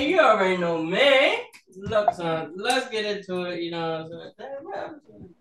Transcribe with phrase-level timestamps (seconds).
[0.00, 1.38] you already know, man.
[1.76, 3.62] Look, son, let's get into it.
[3.62, 5.34] You know what I'm saying?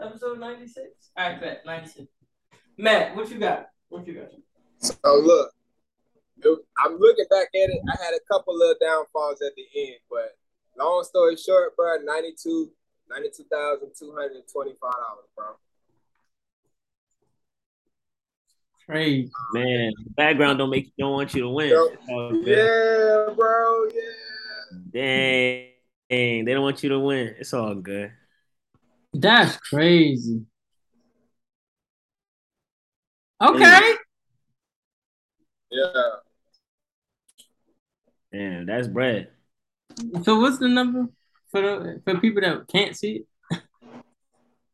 [0.00, 0.86] Episode 96?
[1.16, 2.06] All right, bet, 96.
[2.78, 3.68] Matt, what you got?
[3.88, 4.30] What you got?
[4.78, 5.52] So look,
[6.78, 7.80] I'm looking back at it.
[7.88, 10.36] I had a couple of downfalls at the end, but
[10.78, 12.70] long story short, bro, 92,
[13.10, 15.46] 92,225 dollars, bro.
[18.90, 19.30] Crazy.
[19.52, 21.68] Man, the background don't make you don't want you to win.
[22.44, 23.84] Yeah, bro.
[23.94, 24.02] Yeah.
[24.92, 25.66] Dang.
[26.10, 27.36] Dang, they don't want you to win.
[27.38, 28.10] It's all good.
[29.14, 30.44] That's crazy.
[33.40, 33.94] Okay.
[35.70, 35.92] Yeah.
[38.32, 39.28] Damn, that's bread.
[40.24, 41.06] So what's the number
[41.52, 43.26] for the for people that can't see it?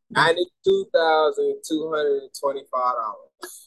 [0.08, 3.65] Ninety-two thousand two hundred and twenty-five dollars.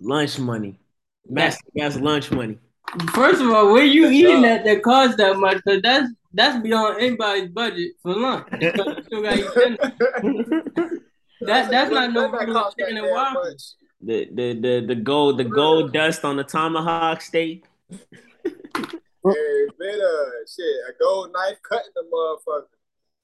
[0.00, 0.78] Lunch money.
[1.28, 2.58] Master gas lunch money.
[3.12, 5.62] First of all, where you eating that that costs that much?
[5.64, 8.46] Cause that's that's beyond anybody's budget for lunch.
[8.56, 11.00] Still gotta eat dinner.
[11.42, 13.76] that that's not no regular chicken and waffles.
[14.00, 17.64] The the the the gold the gold dust on the tomahawk steak.
[17.90, 20.64] Hey, better uh, shit.
[20.88, 22.66] A gold knife cutting the motherfucker.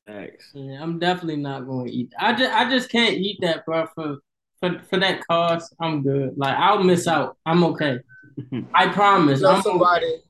[0.06, 0.50] Thanks.
[0.52, 2.12] Yeah, I'm definitely not going to eat.
[2.18, 3.86] I just I just can't eat that, bro.
[3.94, 4.18] For
[4.60, 6.34] for for that cost, I'm good.
[6.36, 7.36] Like I'll miss out.
[7.46, 7.98] I'm okay.
[8.74, 9.40] I promise.
[9.40, 10.06] I know I'm somebody.
[10.06, 10.20] okay.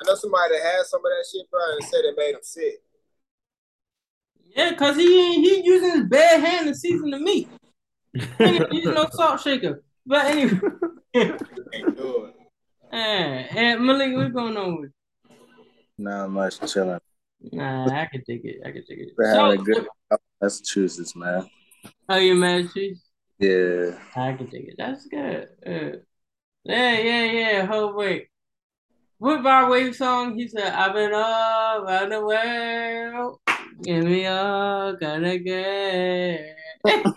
[0.00, 2.40] I know somebody that had some of that shit, bro, and said it made him
[2.42, 2.74] sick.
[4.56, 5.06] Yeah, cause he
[5.40, 7.48] he using his bare hand to season the meat.
[8.12, 9.82] He's no salt shaker.
[10.06, 10.60] But anyway,
[11.14, 12.34] Ain't do it.
[12.92, 14.90] hey, hey, Malik, what's going on with?
[15.96, 17.00] Not much chilling.
[17.52, 18.58] Nah, I can take it.
[18.64, 19.08] I can take it.
[19.16, 19.86] We're So, having a good
[20.40, 21.48] Massachusetts, man.
[22.08, 22.98] oh, you mad, Chief?
[23.38, 23.98] Yeah.
[24.16, 24.74] I can take it.
[24.78, 25.48] That's good.
[26.64, 27.66] Yeah, yeah, yeah.
[27.66, 28.28] Hold wait.
[29.18, 29.40] What
[29.70, 30.36] Wave song?
[30.36, 33.38] He said, I've been all around the world.
[33.82, 36.53] Give me all gonna get.
[36.86, 37.14] Oh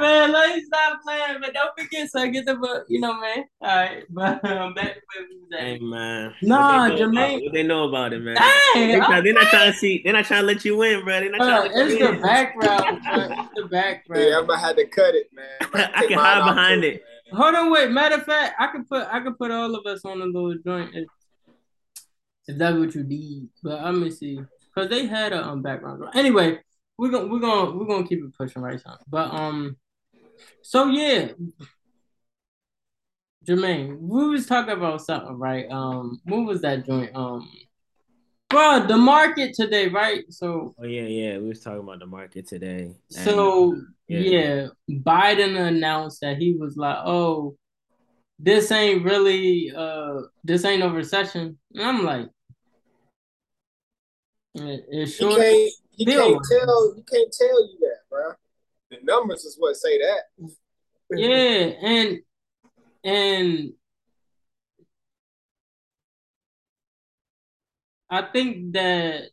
[0.00, 3.44] man, let me stop playing, but don't forget, so get the book, you know, man.
[3.60, 5.60] All right, but um, back to where we was at.
[5.60, 6.34] Hey man.
[6.42, 8.34] Nah, What they know Jermaine- about- What they know about it, man?
[8.36, 10.02] Dang, They not, they're not trying to see.
[10.04, 11.20] They're not trying to let you win, bro.
[11.20, 12.22] They're not Bro, trying to let it's you the win.
[12.22, 13.02] background.
[13.02, 13.22] bro.
[13.22, 14.24] It's the background.
[14.24, 15.46] Yeah, I'm gonna have to cut it, man.
[15.60, 17.02] I'm gonna I take can hide behind too, it.
[17.32, 17.90] Hold on, wait.
[17.90, 20.54] Matter of fact, I can put I can put all of us on a little
[20.64, 21.06] joint if,
[22.46, 23.48] if that's what you need.
[23.62, 24.40] But let me see,
[24.78, 26.04] cause they had a um background.
[26.14, 26.58] Anyway,
[26.96, 28.98] we're gonna we're gonna we're gonna keep it pushing right now.
[29.08, 29.76] But um,
[30.62, 31.28] so yeah,
[33.46, 35.70] Jermaine, we was talking about something, right?
[35.70, 37.14] Um, what was that joint?
[37.14, 37.50] Um,
[38.50, 40.24] bro, the market today, right?
[40.30, 41.38] So Oh yeah, yeah.
[41.38, 42.82] We was talking about the market today.
[42.82, 44.20] And, So yeah.
[44.20, 44.66] yeah.
[44.90, 47.56] Biden announced that he was like, "Oh,
[48.38, 52.28] this ain't really uh this ain't a recession." And I'm like,
[54.66, 55.72] it, it He sure can't.
[55.90, 56.94] He can't tell.
[56.94, 58.32] He can't tell you that, bro.
[58.90, 60.22] The numbers is what say that.
[61.10, 62.18] yeah, and
[63.04, 63.72] and
[68.10, 69.24] I think that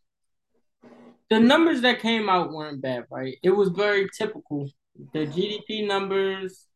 [1.30, 3.38] the numbers that came out weren't bad, right?
[3.42, 4.70] It was very typical.
[5.14, 6.68] The GDP numbers,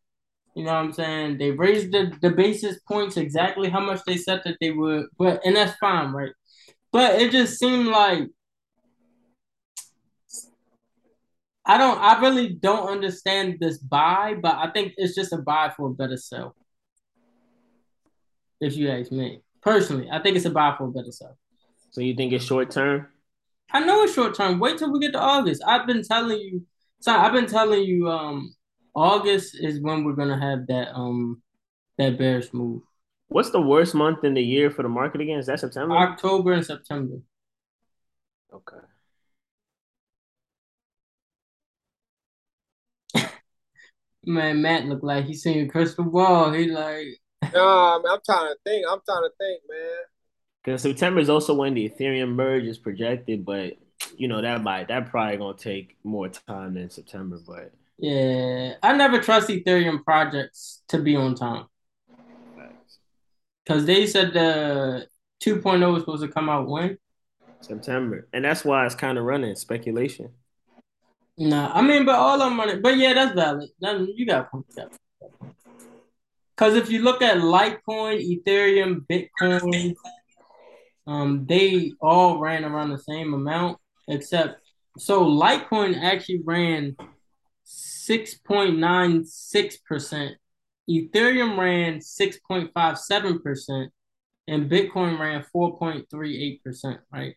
[0.56, 1.38] you know what I'm saying?
[1.38, 5.42] They raised the, the basis points exactly how much they said that they would, but
[5.46, 6.31] and that's fine, right?
[6.92, 8.24] But it just seemed like
[11.69, 15.72] I don't I really don't understand this buy, but I think it's just a buy
[15.78, 16.56] for a better sell.
[18.59, 19.44] If you ask me.
[19.62, 21.38] Personally, I think it's a buy for a better sell.
[21.91, 23.07] So you think it's short term?
[23.72, 24.57] I know it's short term.
[24.57, 25.62] Wait till we get to August.
[25.63, 26.66] I've been telling you,
[27.02, 28.56] so I've been telling you, um,
[28.96, 31.44] August is when we're gonna have that um
[32.00, 32.81] that bearish move.
[33.28, 35.38] What's the worst month in the year for the market again?
[35.38, 35.96] Is that September?
[35.96, 37.18] October and September.
[38.51, 38.88] Okay.
[44.29, 46.54] Man, Matt looked like he's seeing a crystal ball.
[46.54, 47.07] He like,
[47.51, 48.86] No, man, I'm trying to think.
[48.88, 49.98] I'm trying to think, man.
[50.63, 53.74] Because September is also when the Ethereum merge is projected, but
[54.18, 57.39] you know that might that probably gonna take more time than September.
[57.45, 61.65] But yeah, I never trust Ethereum projects to be on time
[63.65, 65.07] because they said the
[65.44, 67.00] 2.0 was supposed to come out when.
[67.62, 70.30] September, and that's why it's kind of running speculation.
[71.39, 72.81] Nah, I mean, but all of them.
[72.81, 73.69] But yeah, that's valid.
[73.80, 74.65] That, you got point.
[76.56, 79.95] Because if you look at Litecoin, Ethereum, Bitcoin,
[81.07, 83.77] um, they all ran around the same amount,
[84.07, 84.62] except
[84.97, 86.97] so Litecoin actually ran
[87.63, 90.35] six point nine six percent
[90.89, 93.89] Ethereum ran 6.57%,
[94.47, 97.35] and Bitcoin ran 4.38%, right?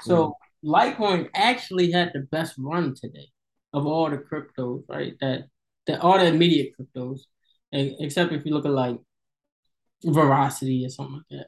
[0.00, 0.36] So.
[0.64, 3.28] Litecoin actually had the best run today
[3.72, 5.14] of all the cryptos, right?
[5.20, 5.44] That
[5.86, 7.20] the all the immediate cryptos,
[7.72, 8.98] except if you look at like
[10.04, 11.46] Verasity or something like that.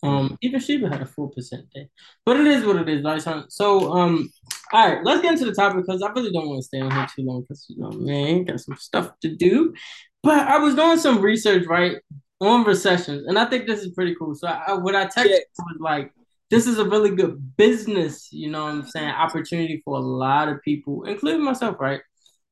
[0.00, 1.88] Um, even Shiba had a four percent day,
[2.24, 3.20] but it is what it is, right?
[3.20, 4.30] So, so um,
[4.72, 6.92] all right, let's get into the topic because I really don't want to stay on
[6.92, 9.74] here too long because you know, man, got some stuff to do.
[10.22, 11.96] But I was doing some research, right,
[12.40, 14.36] on recessions, and I think this is pretty cool.
[14.36, 15.38] So, I, what I texted yeah.
[15.58, 16.12] was like,
[16.50, 20.48] this is a really good business, you know, what I'm saying, opportunity for a lot
[20.48, 22.00] of people, including myself, right?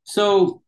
[0.04, 0.62] So,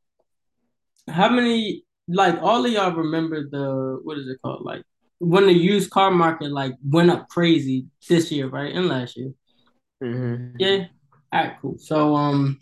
[1.09, 4.83] how many, like, all of y'all remember the what is it called, like
[5.19, 9.33] when the used car market like went up crazy this year, right, and last year.
[10.03, 10.57] Mm-hmm.
[10.59, 10.87] Yeah.
[11.33, 11.77] All right, cool.
[11.79, 12.59] So um,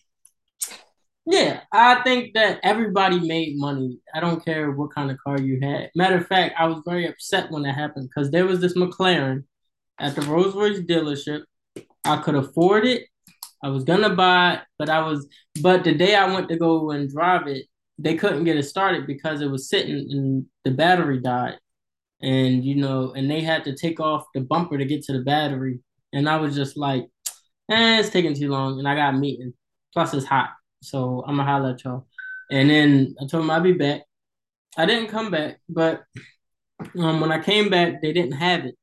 [1.26, 3.98] yeah, I think that everybody made money.
[4.14, 5.90] I don't care what kind of car you had.
[5.94, 9.44] Matter of fact, I was very upset when that happened because there was this McLaren
[9.98, 11.42] at the Rolls Royce dealership.
[12.04, 13.06] I could afford it.
[13.62, 15.28] I was gonna buy it, but I was
[15.62, 17.66] but the day I went to go and drive it,
[17.98, 21.58] they couldn't get it started because it was sitting and the battery died
[22.22, 25.20] and you know, and they had to take off the bumper to get to the
[25.20, 25.80] battery,
[26.12, 27.04] and I was just like,
[27.70, 29.52] eh, it's taking too long, and I got a meeting.
[29.92, 30.50] Plus, it's hot,
[30.82, 32.06] so I'm gonna holler at y'all.
[32.50, 34.02] And then I told them I'd be back.
[34.76, 36.04] I didn't come back, but
[36.98, 38.76] um, when I came back, they didn't have it.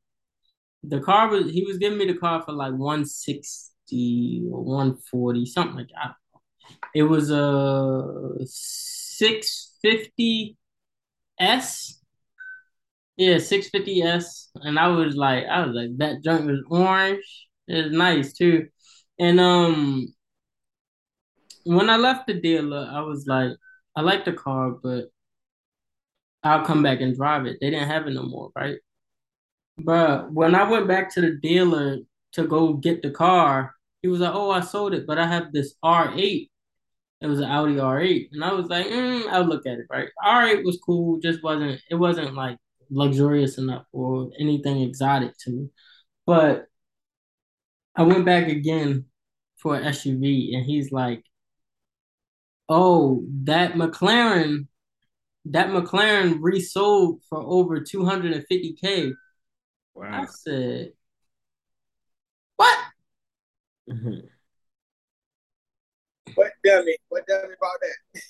[0.83, 5.77] The car was he was giving me the car for like 160 or 140, something
[5.77, 6.15] like that.
[6.95, 10.57] It was a 650
[11.39, 11.99] S
[13.17, 14.49] yeah, 650S.
[14.55, 17.23] And I was like, I was like, that junk was orange.
[17.67, 18.69] It was nice too.
[19.19, 20.13] And um
[21.65, 23.51] when I left the dealer, I was like,
[23.95, 25.09] I like the car, but
[26.43, 27.57] I'll come back and drive it.
[27.61, 28.77] They didn't have it no more, right?
[29.77, 31.97] But when I went back to the dealer
[32.33, 35.51] to go get the car, he was like, "Oh, I sold it, but I have
[35.53, 36.51] this R8."
[37.21, 40.09] It was an Audi R8, and I was like, mm, "I'll look at it." Right,
[40.23, 41.81] R8 was cool, just wasn't.
[41.89, 42.57] It wasn't like
[42.89, 45.69] luxurious enough or anything exotic to me.
[46.25, 46.67] But
[47.95, 49.05] I went back again
[49.57, 51.23] for an SUV, and he's like,
[52.69, 54.67] "Oh, that McLaren,
[55.45, 59.13] that McLaren resold for over 250k."
[59.95, 60.21] Wow.
[60.21, 60.93] I said,
[62.55, 62.77] "What?"
[63.89, 64.27] Mm-hmm.
[66.35, 66.97] What dummy?
[67.09, 68.21] What dummy about that?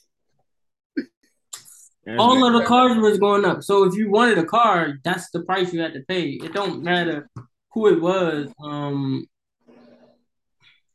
[2.19, 3.63] all of the cars was going up.
[3.63, 6.31] So if you wanted a car, that's the price you had to pay.
[6.31, 7.29] It don't matter
[7.71, 8.51] who it was.
[8.61, 9.25] Um,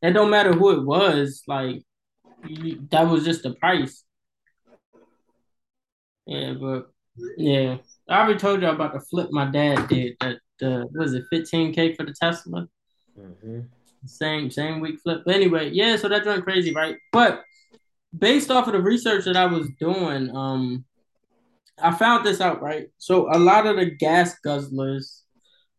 [0.01, 1.43] it don't matter who it was.
[1.47, 1.83] Like
[2.47, 4.03] you, that was just the price.
[6.25, 6.91] Yeah, but
[7.37, 7.77] yeah,
[8.07, 10.15] I already told you about the flip my dad did.
[10.19, 12.67] That uh, was it, fifteen k for the Tesla.
[13.19, 13.61] Mm-hmm.
[14.05, 15.23] Same same week flip.
[15.25, 15.95] But anyway, yeah.
[15.97, 16.97] So that went crazy, right?
[17.11, 17.43] But
[18.17, 20.85] based off of the research that I was doing, um,
[21.81, 22.87] I found this out, right?
[22.97, 25.21] So a lot of the gas guzzlers,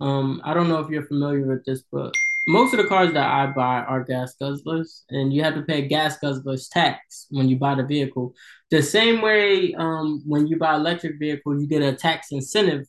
[0.01, 2.15] um, I don't know if you're familiar with this, but
[2.47, 5.89] most of the cars that I buy are gas guzzlers, and you have to pay
[5.89, 8.35] gas guzzlers tax when you buy the vehicle.
[8.71, 12.87] The same way, um, when you buy electric vehicle, you get a tax incentive.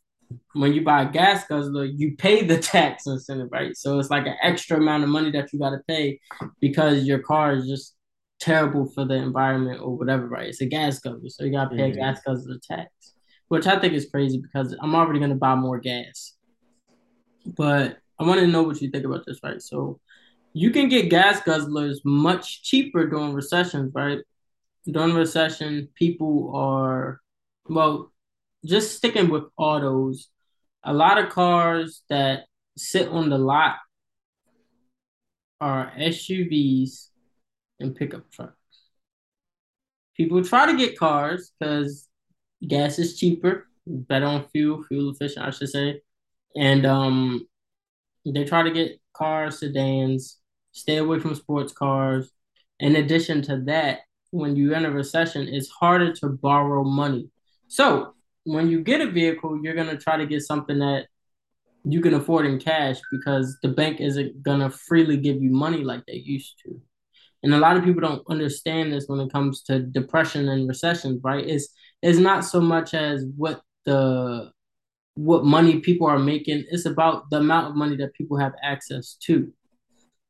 [0.53, 3.75] When you buy a gas guzzler, you pay the tax incentive, right?
[3.75, 6.19] So it's like an extra amount of money that you got to pay
[6.59, 7.95] because your car is just
[8.41, 10.47] terrible for the environment or whatever, right?
[10.47, 11.93] It's a gas guzzler, so you gotta pay mm-hmm.
[11.93, 12.89] a gas guzzler tax,
[13.47, 16.33] which I think is crazy because I'm already gonna buy more gas.
[17.45, 19.61] But I want to know what you think about this, right?
[19.61, 20.00] So
[20.53, 24.19] you can get gas guzzlers much cheaper during recessions, right?
[24.85, 27.21] During recession, people are
[27.69, 28.11] well,
[28.65, 30.29] just sticking with autos.
[30.83, 32.45] A lot of cars that
[32.77, 33.77] sit on the lot
[35.59, 37.07] are SUVs
[37.79, 38.55] and pickup trucks.
[40.15, 42.07] People try to get cars because
[42.67, 46.01] gas is cheaper, better on fuel, fuel efficient, I should say.
[46.55, 47.47] And um,
[48.25, 50.37] they try to get cars, sedans,
[50.71, 52.31] stay away from sports cars.
[52.79, 53.99] In addition to that,
[54.31, 57.29] when you're in a recession, it's harder to borrow money.
[57.67, 61.07] So when you get a vehicle, you're gonna try to get something that
[61.83, 66.05] you can afford in cash because the bank isn't gonna freely give you money like
[66.05, 66.81] they used to.
[67.43, 71.21] And a lot of people don't understand this when it comes to depression and recessions
[71.24, 71.45] right?
[71.45, 71.69] It's
[72.01, 74.51] it's not so much as what the
[75.15, 79.15] what money people are making it's about the amount of money that people have access
[79.25, 79.51] to.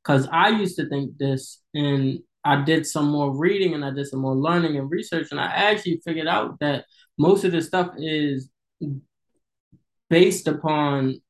[0.04, 4.08] Because i used to think this and I did some more reading and I did
[4.08, 6.86] some more learning and research, and I actually figured out that
[7.18, 8.50] most of this stuff is
[10.10, 11.22] based upon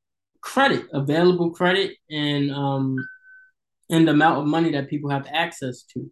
[0.41, 2.97] credit, available credit, and um,
[3.89, 6.09] and the amount of money that people have access to,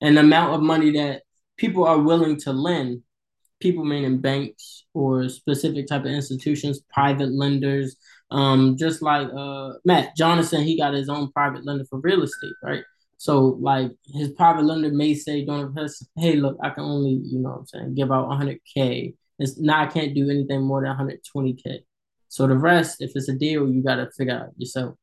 [0.00, 1.22] and the amount of money that
[1.56, 3.02] people are willing to lend.
[3.58, 7.96] People meaning banks or specific type of institutions, private lenders.
[8.30, 12.52] Um, just like uh Matt Jonathan, he got his own private lender for real estate,
[12.62, 12.84] right?
[13.18, 17.38] So like his private lender may say, "Don't invest." Hey, look, I can only, you
[17.40, 19.14] know, I'm saying, give out 100k.
[19.38, 21.80] It's now I can't do anything more than 120k.
[22.28, 24.96] So the rest, if it's a deal, you got to figure out yourself.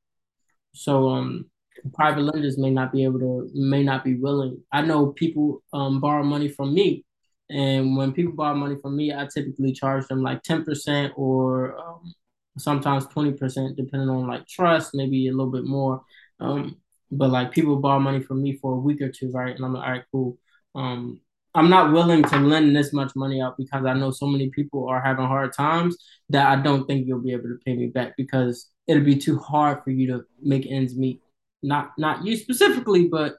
[0.73, 1.49] So um,
[1.93, 4.61] private lenders may not be able to, may not be willing.
[4.71, 7.05] I know people um borrow money from me,
[7.49, 11.77] and when people borrow money from me, I typically charge them like ten percent or
[11.79, 12.13] um,
[12.57, 16.03] sometimes twenty percent, depending on like trust, maybe a little bit more.
[16.39, 16.77] Um,
[17.17, 19.55] but like people borrow money from me for a week or two, right?
[19.55, 20.37] And I'm like, all right, cool.
[20.75, 21.21] Um,
[21.55, 24.89] I'm not willing to lend this much money out because I know so many people
[24.89, 25.97] are having hard times
[26.29, 29.37] that I don't think you'll be able to pay me back because it'll be too
[29.37, 31.21] hard for you to make ends meet.
[31.61, 33.35] Not not you specifically, but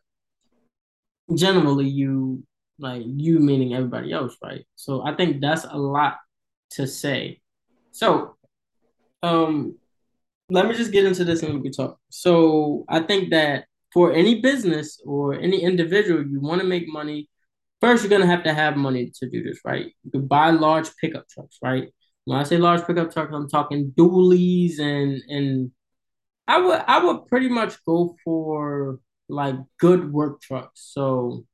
[1.34, 2.44] generally you
[2.78, 4.64] like you meaning everybody else, right?
[4.76, 6.18] So I think that's a lot
[6.72, 7.40] to say.
[7.90, 8.36] So
[9.22, 9.76] um
[10.50, 11.98] let me just get into this and we talk.
[12.10, 17.28] So I think that for any business or any individual, you want to make money.
[17.80, 19.86] First, you're gonna have to have money to do this, right?
[20.02, 21.88] You can buy large pickup trucks, right?
[22.24, 25.70] When I say large pickup trucks, I'm talking dualies and and
[26.48, 28.98] I would I would pretty much go for
[29.28, 30.90] like good work trucks.
[30.92, 31.44] So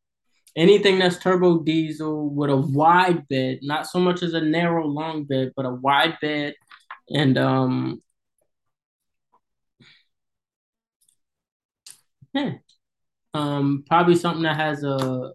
[0.57, 5.25] anything that's turbo diesel with a wide bed, not so much as a narrow long
[5.25, 6.55] bed, but a wide bed
[7.11, 8.03] and um
[12.33, 12.53] Yeah.
[13.35, 15.33] Um, probably something that has a,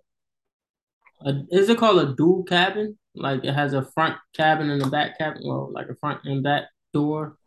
[1.25, 2.98] a is it called a dual cabin?
[3.16, 6.44] Like it has a front cabin and a back cabin, well, like a front and
[6.44, 7.38] back door.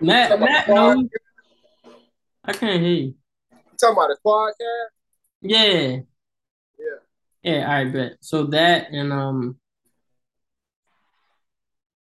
[0.00, 1.08] Matt, Matt, no,
[2.44, 3.14] I can't hear you.
[3.50, 4.92] You talking about a quad cab?
[5.42, 5.96] Yeah,
[6.78, 6.98] Yeah.
[7.42, 8.12] yeah, I bet.
[8.20, 9.58] So that and um,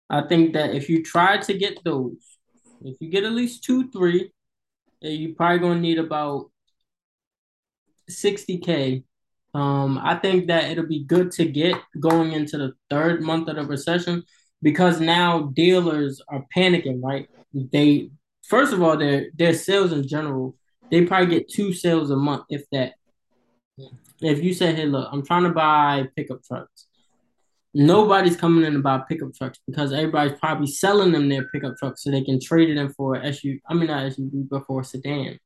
[0.08, 2.31] I think that if you try to get those,
[2.84, 4.32] if you get at least two, three,
[5.00, 6.50] you're probably gonna need about
[8.10, 9.04] 60k.
[9.54, 13.56] Um, I think that it'll be good to get going into the third month of
[13.56, 14.22] the recession
[14.62, 17.28] because now dealers are panicking, right?
[17.52, 18.10] They
[18.42, 20.56] first of all, their their sales in general,
[20.90, 22.94] they probably get two sales a month, if that.
[24.20, 26.86] If you say, "Hey, look, I'm trying to buy pickup trucks,"
[27.74, 32.04] nobody's coming in to buy pickup trucks because everybody's probably selling them their pickup trucks
[32.04, 33.60] so they can trade it in for an SUV.
[33.68, 35.38] I mean, not SUV, but for a sedan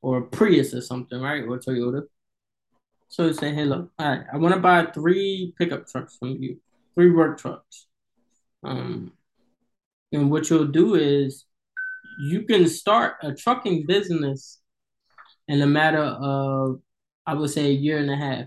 [0.00, 1.42] or a Prius or something, right?
[1.44, 2.02] Or Toyota.
[3.08, 6.58] So you say, hey, look, I want to buy three pickup trucks from you,
[6.94, 7.86] three work trucks.
[8.64, 9.12] Um,
[10.12, 11.44] and what you'll do is
[12.20, 14.60] you can start a trucking business
[15.48, 16.80] in a matter of,
[17.26, 18.46] I would say, a year and a half.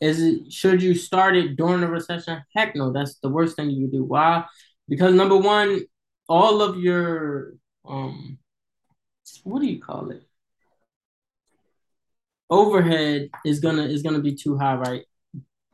[0.00, 2.42] Is it should you start it during the recession?
[2.54, 4.04] Heck no, that's the worst thing you do.
[4.04, 4.44] Why?
[4.88, 5.80] Because number one,
[6.28, 7.54] all of your
[7.86, 8.38] um
[9.44, 10.22] what do you call it?
[12.50, 15.04] Overhead is gonna is gonna be too high, right?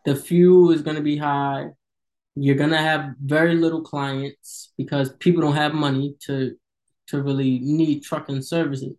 [0.04, 1.66] The fuel is gonna be high.
[2.34, 6.56] You're gonna have very little clients because people don't have money to
[7.08, 8.94] to really need trucking services.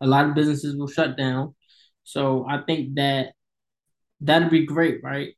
[0.00, 1.54] A lot of businesses will shut down.
[2.04, 3.32] So I think that
[4.20, 5.34] that'd be great, right?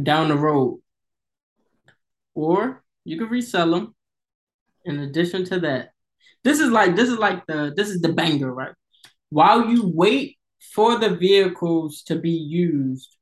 [0.00, 0.80] Down the road.
[2.34, 3.94] Or you could resell them.
[4.84, 5.90] In addition to that,
[6.42, 8.74] this is like this is like the this is the banger, right?
[9.30, 10.38] While you wait
[10.74, 13.16] for the vehicles to be used,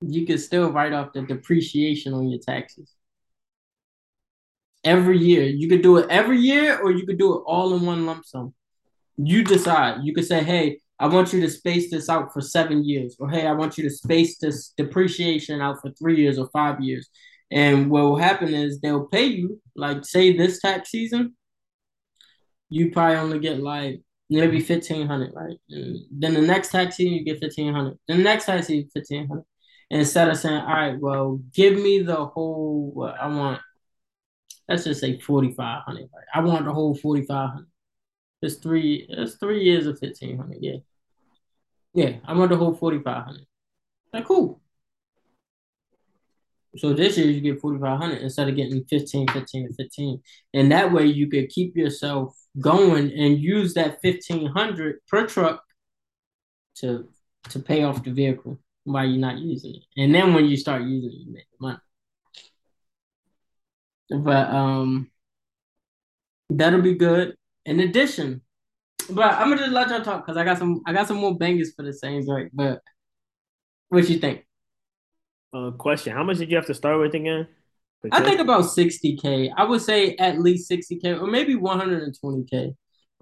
[0.00, 2.92] you can still write off the depreciation on your taxes.
[4.84, 5.44] Every year.
[5.44, 8.24] You could do it every year or you could do it all in one lump
[8.24, 8.54] sum.
[9.16, 10.00] You decide.
[10.04, 13.30] You could say, hey, I want you to space this out for seven years, or
[13.30, 17.08] hey, I want you to space this depreciation out for three years or five years.
[17.50, 21.36] And what will happen is they'll pay you, like say this tax season,
[22.68, 25.56] you probably only get like maybe fifteen hundred, right?
[25.70, 27.98] And then the next tax season you get fifteen hundred.
[28.08, 29.44] The next tax season fifteen hundred.
[29.90, 33.60] Instead of saying, all right, well, give me the whole what I want.
[34.68, 36.10] Let's just say forty five hundred.
[36.14, 36.26] Right?
[36.34, 37.68] I want the whole forty five hundred.
[38.42, 39.06] It's three.
[39.08, 40.58] It's three years of fifteen hundred.
[40.60, 40.76] Yeah.
[41.94, 43.46] Yeah, I want the whole forty five hundred.
[44.12, 44.60] Like cool.
[46.76, 50.22] So this year you get forty five hundred instead of getting 15, 15, 15.
[50.54, 55.64] And that way you could keep yourself going and use that fifteen hundred per truck
[56.76, 57.08] to
[57.50, 59.82] to pay off the vehicle while you're not using it.
[59.96, 61.78] And then when you start using it, you make money.
[64.10, 65.10] But um
[66.50, 67.36] that'll be good.
[67.64, 68.42] In addition,
[69.10, 71.36] but I'm gonna just let y'all talk because I got some I got some more
[71.36, 72.48] bangers for the Saints, right?
[72.52, 72.80] But
[73.88, 74.46] what you think?
[75.52, 77.48] Uh, question: How much did you have to start with again?
[78.12, 79.50] I think about 60k.
[79.56, 82.74] I would say at least 60k or maybe 120k okay.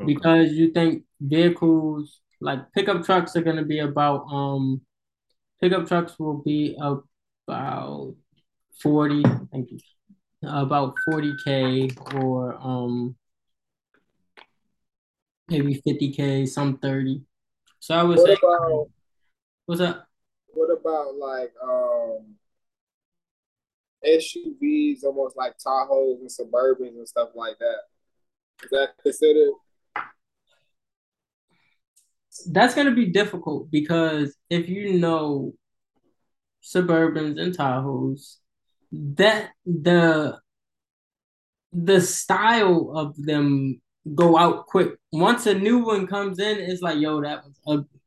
[0.05, 4.81] because you think vehicles like pickup trucks are going to be about um
[5.61, 8.14] pickup trucks will be about
[8.83, 9.78] 40 thank you
[10.43, 13.16] about 40k or um
[15.49, 17.23] maybe 50k some 30
[17.79, 18.91] so i would what say about,
[19.67, 20.07] what's up
[20.49, 22.37] what about like um
[24.07, 27.79] SUVs, almost like Tahoes and Suburbans and stuff like that.
[28.62, 29.53] Is that considered?
[32.50, 35.55] That's going to be difficult because if you know
[36.62, 38.37] Suburbans and Tahoes,
[38.93, 40.38] that the
[41.73, 43.81] the style of them
[44.14, 44.96] go out quick.
[45.12, 48.00] Once a new one comes in, it's like, yo, that was ugly.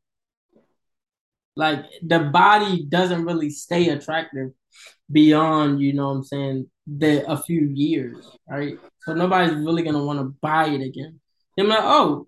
[1.55, 4.51] Like the body doesn't really stay attractive
[5.11, 8.77] beyond, you know what I'm saying, the a few years, right?
[9.01, 11.19] So nobody's really gonna want to buy it again.
[11.57, 12.27] They're like, oh,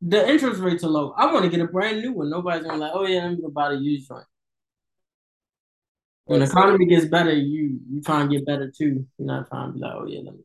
[0.00, 1.12] the interest rates are low.
[1.16, 2.30] I want to get a brand new one.
[2.30, 4.24] Nobody's gonna like, oh yeah, I'm gonna buy the used one.
[6.26, 9.06] When the economy gets better, you you try and get better too.
[9.18, 10.40] You're not trying to be like, oh yeah, let me.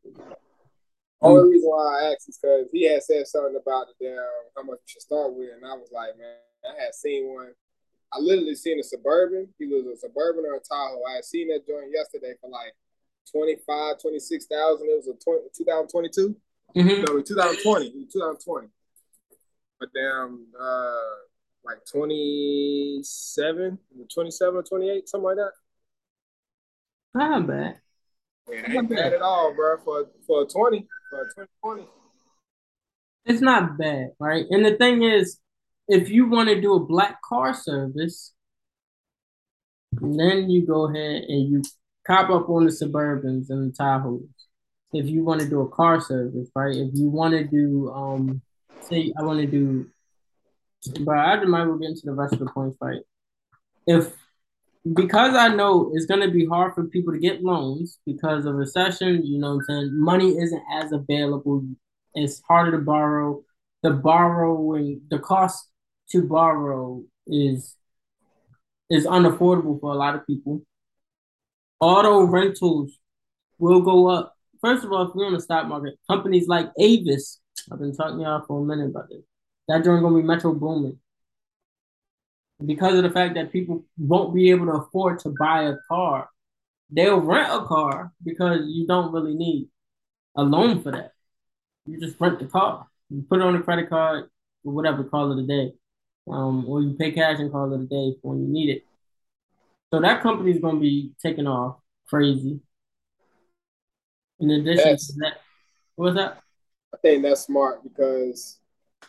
[1.24, 4.18] Only reason why I asked is because he had said something about the damn
[4.56, 7.54] how much you should start with, and I was like, man, I had seen one
[8.14, 9.48] I literally seen a suburban.
[9.58, 11.04] He was a suburban or a Tahoe.
[11.10, 12.76] I had seen that joint yesterday for like
[13.32, 14.88] 25, 26,000.
[14.88, 16.36] It was a 20, 2022.
[16.76, 17.02] Mm-hmm.
[17.06, 17.90] No, 2020.
[18.12, 18.68] 2020.
[19.80, 20.94] But damn, uh,
[21.66, 23.80] like 27,
[24.14, 25.52] 27 or 28, something like that.
[27.16, 27.80] Not bad.
[28.50, 29.14] Yeah, ain't bad.
[29.14, 29.78] at all, bro.
[29.84, 30.88] For for a 20, for a 2020.
[33.26, 34.46] It's not bad, right?
[34.50, 35.40] And the thing is,
[35.88, 38.34] if you want to do a black car service,
[39.92, 41.64] then you go ahead and you
[42.06, 44.28] cop up on the Suburbans and the Tahoes.
[44.92, 46.76] If you want to do a car service, right?
[46.76, 48.42] If you want to do, um,
[48.82, 49.90] say, I want to do,
[51.02, 53.02] but I might will get into the rest of the points, right?
[53.88, 54.14] If
[54.92, 59.26] because I know it's gonna be hard for people to get loans because of recession,
[59.26, 60.00] you know what I'm saying?
[60.00, 61.66] Money isn't as available.
[62.16, 63.44] It's harder to borrow.
[63.82, 65.70] The borrowing, the cost
[66.12, 67.76] to borrow is
[68.90, 70.62] is unaffordable for a lot of people.
[71.80, 72.98] Auto rentals
[73.60, 74.36] will go up.
[74.62, 77.40] First of all, if we're on the stock market, companies like Avis,
[77.72, 79.24] I've been talking to y'all for a minute about this.
[79.68, 81.00] That joint gonna be metro booming.
[82.66, 86.30] Because of the fact that people won't be able to afford to buy a car,
[86.90, 89.68] they'll rent a car because you don't really need
[90.36, 91.12] a loan for that.
[91.86, 92.88] You just rent the car.
[93.10, 94.30] You put it on a credit card
[94.64, 95.74] or whatever, call it a day
[96.30, 98.86] um, or you pay cash and call it a day when you need it.
[99.94, 102.60] So that company is going to be taking off crazy.
[104.40, 105.34] In addition that's, to that,
[105.96, 106.40] what's that?
[106.94, 108.60] I think that's smart because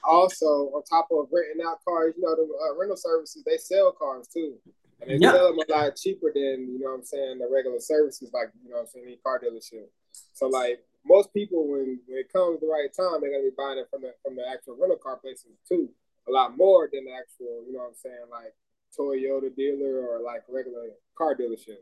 [0.03, 3.93] also on top of renting out cars, you know, the uh, rental services they sell
[3.93, 4.55] cars too,
[5.01, 5.35] and they yep.
[5.35, 8.51] sell them a lot cheaper than you know what I'm saying the regular services like
[8.63, 9.87] you know what I'm saying the car dealership.
[10.33, 13.79] So like most people when, when it comes the right time, they're gonna be buying
[13.79, 15.89] it from the from the actual rental car places too
[16.29, 18.55] a lot more than the actual, you know what I'm saying, like
[18.99, 21.79] Toyota dealer or like regular car dealership.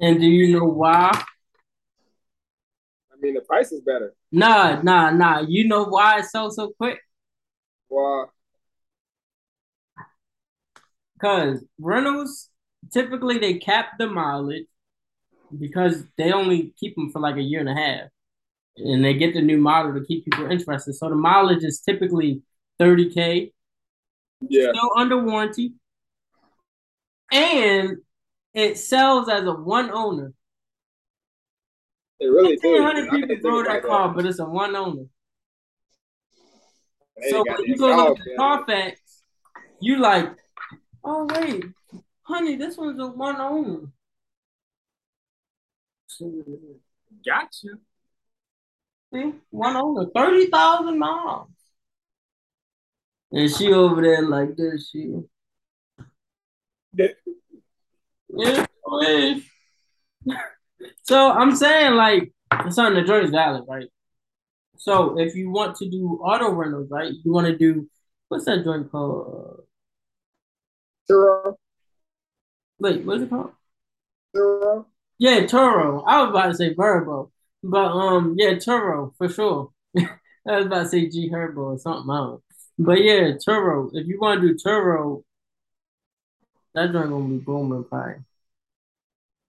[0.00, 1.10] And do you know why?
[3.12, 4.14] I mean, the price is better.
[4.32, 5.44] Nah, nah, nah.
[5.46, 6.98] You know why it's so so quick?
[7.94, 8.24] Why?
[11.14, 12.50] Because rentals
[12.92, 14.66] typically they cap the mileage
[15.56, 18.08] because they only keep them for like a year and a half,
[18.78, 20.94] and they get the new model to keep people interested.
[20.94, 22.42] So the mileage is typically
[22.80, 23.52] thirty k
[24.40, 24.70] yeah.
[24.72, 25.74] still under warranty,
[27.30, 27.98] and
[28.54, 30.32] it sells as a one owner.
[32.18, 33.08] It really does.
[33.10, 34.16] People drove that car, that.
[34.16, 35.04] but it's a one owner.
[37.30, 39.22] So when you go look at the Carfax,
[39.80, 40.30] you like,
[41.04, 41.64] oh wait,
[42.22, 43.88] honey, this one's a one owner.
[47.24, 47.68] Gotcha.
[49.12, 51.48] See, one owner, thirty thousand miles.
[53.30, 55.12] And she over there like this, she.
[56.96, 58.66] Yeah.
[61.02, 62.32] so I'm saying like
[62.70, 63.88] something the joint is valid, right?
[64.84, 67.10] So if you want to do auto rentals, right?
[67.24, 67.88] You want to do
[68.28, 69.62] what's that joint called?
[71.10, 71.56] Turo.
[72.78, 73.52] Wait, what's it called?
[74.36, 74.84] Turo.
[75.18, 76.04] Yeah, Turo.
[76.06, 77.30] I was about to say Vrbo,
[77.62, 79.70] but um, yeah, Turo for sure.
[79.98, 82.42] I was about to say G Herbo or something else.
[82.78, 83.88] But yeah, Turo.
[83.94, 85.22] If you want to do Turo,
[86.74, 88.16] that joint gonna be booming probably.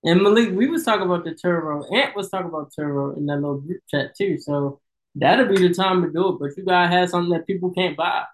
[0.06, 1.93] And Malik, we was talking about the Turo.
[1.93, 4.38] Ant was talking about Turo in that little group chat too.
[4.38, 4.80] So
[5.15, 6.39] that'll be the time to do it.
[6.39, 8.25] But you gotta have something that people can't buy.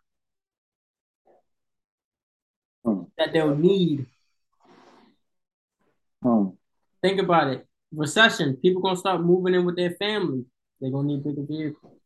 [2.83, 3.03] Hmm.
[3.17, 4.05] That they'll need.
[6.23, 6.49] Hmm.
[7.01, 7.67] Think about it.
[7.93, 8.57] Recession.
[8.57, 10.45] People gonna start moving in with their family.
[10.79, 11.99] They're gonna need bigger vehicles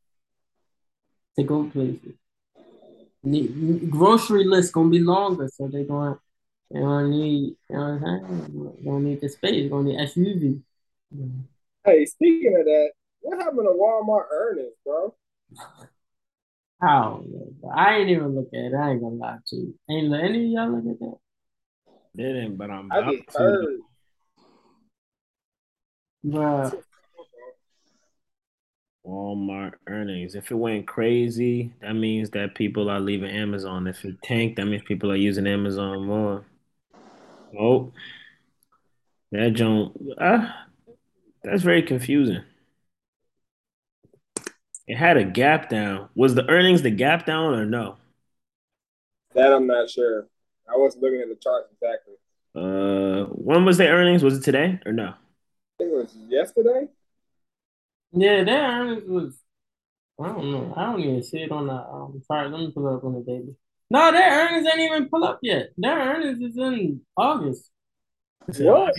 [1.37, 2.13] to go places.
[3.23, 6.19] Need, grocery list gonna be longer, so they're gonna
[6.71, 8.73] they gonna need you know what I'm saying?
[8.83, 9.61] They're gonna need the space.
[9.61, 10.61] They're gonna need SUV.
[11.83, 12.91] Hey, speaking of that,
[13.25, 15.15] what happened to Walmart earnings, bro?
[16.81, 17.19] I don't
[17.63, 17.71] How?
[17.75, 18.73] I ain't even look at it.
[18.75, 19.73] I ain't gonna lie to you.
[19.89, 21.17] Ain't let any of y'all look at that.
[22.15, 23.37] Didn't, but I'm I about get to.
[23.37, 23.79] heard.
[26.25, 26.83] Bruh.
[29.05, 30.35] Walmart earnings.
[30.35, 33.87] If it went crazy, that means that people are leaving Amazon.
[33.87, 36.45] If it tanked, that means people are using Amazon more.
[37.57, 37.91] Oh,
[39.31, 39.95] that don't.
[40.19, 40.67] Ah,
[41.43, 42.43] that's very confusing.
[44.87, 46.09] It had a gap down.
[46.15, 47.97] Was the earnings the gap down or no?
[49.33, 50.27] That I'm not sure.
[50.67, 52.13] I wasn't looking at the charts exactly.
[52.55, 54.23] Uh, when was the earnings?
[54.23, 55.07] Was it today or no?
[55.07, 55.13] I
[55.79, 56.87] think it was yesterday.
[58.11, 59.37] Yeah, that earnings was.
[60.21, 60.73] I don't know.
[60.77, 62.49] I don't even see it on the um chart.
[62.49, 63.55] Let me pull it up on the daily.
[63.89, 65.69] No, their earnings ain't even pull up yet.
[65.77, 67.69] Their earnings is in August.
[68.59, 68.93] What?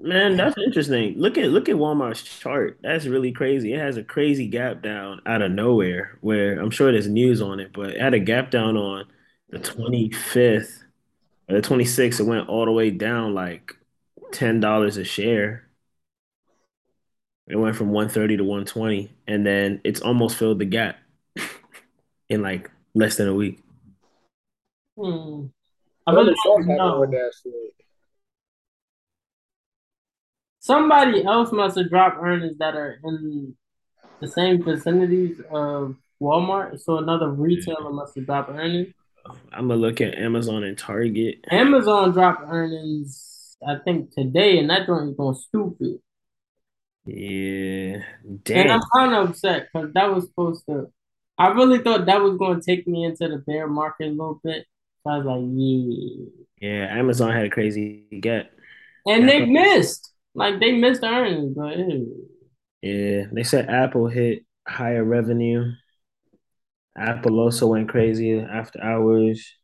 [0.00, 1.18] Man, that's interesting.
[1.18, 2.78] Look at look at Walmart's chart.
[2.82, 3.72] That's really crazy.
[3.72, 7.58] It has a crazy gap down out of nowhere where I'm sure there's news on
[7.58, 9.06] it, but it had a gap down on
[9.50, 10.84] the 25th
[11.48, 12.20] or the 26th.
[12.20, 13.74] It went all the way down like
[14.32, 15.66] $10 a share.
[17.48, 20.98] It went from 130 to 120, and then it's almost filled the gap
[22.28, 23.62] in like less than a week.
[24.96, 25.46] Hmm.
[26.06, 27.00] I What really is don't happening know.
[30.68, 31.16] With that shit?
[31.16, 33.56] Somebody else must have dropped earnings that are in
[34.20, 36.80] the same vicinities of Walmart.
[36.80, 38.92] So another retailer must have dropped earnings.
[39.52, 41.44] I'm gonna look at Amazon and Target.
[41.50, 46.00] Amazon dropped earnings, I think today, and that joint is going stupid.
[47.06, 48.02] Yeah,
[48.42, 48.58] damn.
[48.58, 48.72] And.
[48.72, 50.92] I'm kind of upset because that was supposed to.
[51.38, 54.40] I really thought that was going to take me into the bear market a little
[54.42, 54.66] bit.
[55.04, 56.26] So I was like, yeah.
[56.60, 58.50] Yeah, Amazon had a crazy gap.
[59.06, 60.12] And they missed.
[60.36, 62.28] Like they missed earnings, but ew.
[62.82, 65.72] Yeah, they said Apple hit higher revenue.
[66.96, 69.54] Apple also went crazy after hours.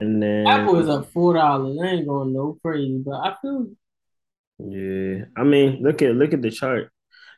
[0.00, 1.78] And then Apple is up four dollars.
[1.80, 3.68] I ain't going no crazy, but I feel
[4.58, 6.90] yeah, I mean, look at look at the chart.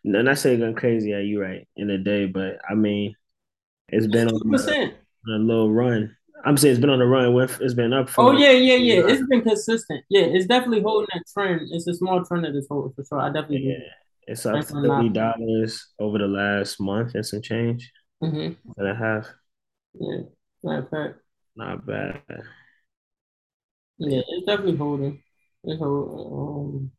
[0.04, 3.14] No, I say going crazy at you right in a day, but I mean,
[3.88, 4.58] it's been on a,
[5.28, 6.15] on a little run.
[6.46, 7.34] I'm saying it's been on the run.
[7.34, 7.60] with.
[7.60, 9.02] It's been up for Oh yeah, yeah, yeah.
[9.06, 10.04] It's been consistent.
[10.08, 11.68] Yeah, it's definitely holding that trend.
[11.72, 13.20] It's a small trend that is holding for sure.
[13.20, 13.88] I definitely Yeah,
[14.28, 17.92] it's up thirty dollars over the last month and some change.
[18.22, 18.80] Mm-hmm.
[18.80, 19.28] and a half.
[20.00, 21.18] Yeah, of fact,
[21.56, 22.22] Not bad.
[23.98, 25.22] yeah, it's definitely holding.
[25.64, 26.82] It's holding.
[26.86, 26.92] Um,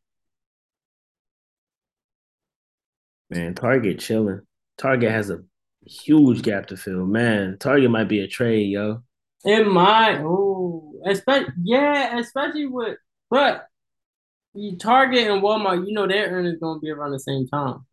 [3.30, 4.42] Man, Target chilling.
[4.78, 5.42] Target has a
[5.86, 7.06] huge gap to fill.
[7.06, 9.02] Man, Target might be a trade, yo.
[9.44, 10.20] It might.
[10.20, 12.98] Oh, especially yeah, especially with
[13.30, 13.66] but
[14.54, 17.86] you Target and Walmart, you know their earnings gonna be around the same time.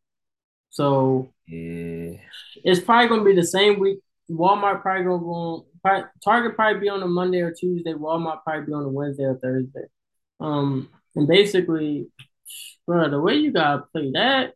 [0.70, 2.18] So Yeah.
[2.64, 4.00] it's probably gonna be the same week.
[4.30, 7.94] Walmart probably gonna go on probably, Target probably be on a Monday or Tuesday.
[7.94, 9.86] Walmart probably be on a Wednesday or Thursday.
[10.40, 12.08] Um, and basically,
[12.88, 14.54] bro, the way you gotta play that,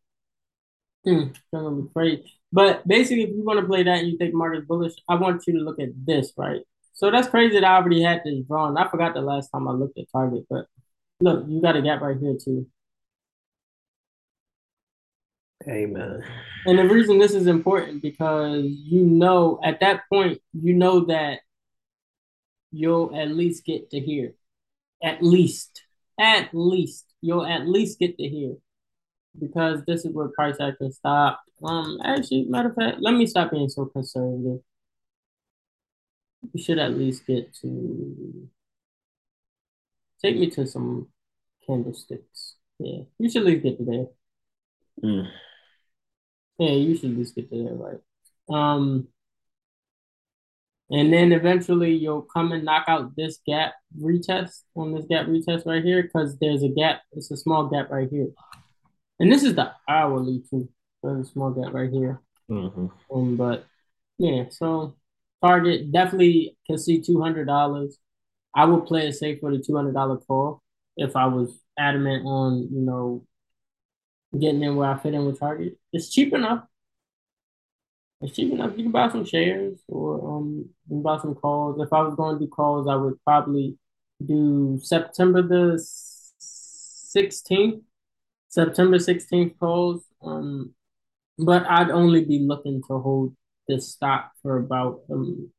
[1.04, 2.34] it's gonna be crazy.
[2.52, 5.46] But basically, if you want to play that and you think market's bullish, I want
[5.46, 6.62] you to look at this, right?
[7.00, 8.78] So that's crazy that I already had this drawn.
[8.78, 10.66] I forgot the last time I looked at Target, but
[11.22, 12.68] look, you got a gap right here too.
[15.66, 16.22] Amen.
[16.66, 21.40] And the reason this is important because you know at that point you know that
[22.72, 24.34] you'll at least get to here.
[25.02, 25.82] At least.
[26.20, 27.06] At least.
[27.22, 28.56] You'll at least get to here.
[29.40, 31.50] Because this is where price action stopped.
[31.64, 34.60] Um actually matter of fact, let me stop being so conservative.
[36.42, 38.50] You should at least get to
[40.22, 41.08] take me to some
[41.66, 42.56] candlesticks.
[42.80, 44.08] Yeah, you should at least get to there.
[45.04, 45.30] Mm.
[46.58, 48.00] Yeah, you should just get to that right.
[48.50, 49.08] Um,
[50.90, 55.66] and then eventually you'll come and knock out this gap retest on this gap retest
[55.66, 57.02] right here because there's a gap.
[57.12, 58.30] It's a small gap right here,
[59.20, 60.70] and this is the hourly too.
[61.04, 62.22] There's a small gap right here.
[62.50, 62.88] Mm-hmm.
[63.14, 63.66] Um, but
[64.18, 64.96] yeah, so
[65.44, 67.98] target definitely can see two hundred dollars.
[68.56, 70.62] I would play it safe for the two hundred dollar call
[70.98, 73.26] if I was adamant on you know
[74.38, 75.78] getting in where I fit in with Target.
[75.92, 76.64] It's cheap enough.
[78.22, 78.74] It's cheap enough.
[78.76, 81.82] You can buy some shares or um you can buy some calls.
[81.82, 83.78] If I was going to do calls, I would probably
[84.26, 85.80] do September the
[86.40, 87.84] sixteenth.
[88.50, 90.04] September sixteenth calls.
[90.22, 90.74] Um,
[91.38, 93.36] but I'd only be looking to hold
[93.70, 95.52] this stock for about um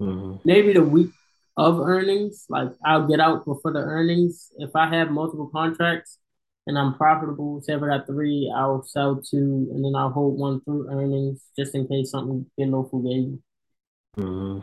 [0.00, 0.36] Mm-hmm.
[0.44, 1.10] maybe the week
[1.56, 2.46] of earnings.
[2.48, 4.50] Like I'll get out before the earnings.
[4.58, 6.18] If I have multiple contracts
[6.66, 10.38] and I'm profitable, say if I got three, I'll sell two and then I'll hold
[10.38, 13.38] one through earnings just in case something get no fugazi.
[14.16, 14.60] Mm-hmm.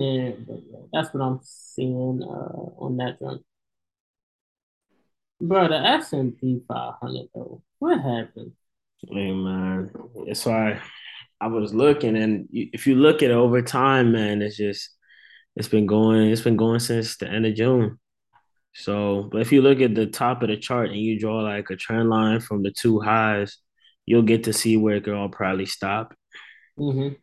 [0.00, 3.42] Yeah, but yeah, that's what I'm seeing uh, on that joint.
[5.40, 8.52] Bro, the S and P 500 though, what happened?
[9.10, 9.90] Hey man,
[10.26, 10.80] that's why
[11.42, 14.90] I was looking, and if you look at it over time, man, it's just
[15.56, 17.98] it's been going, it's been going since the end of June.
[18.74, 21.68] So, but if you look at the top of the chart and you draw like
[21.70, 23.58] a trend line from the two highs,
[24.06, 26.14] you'll get to see where it could all probably stop.
[26.78, 27.14] Mm-hmm.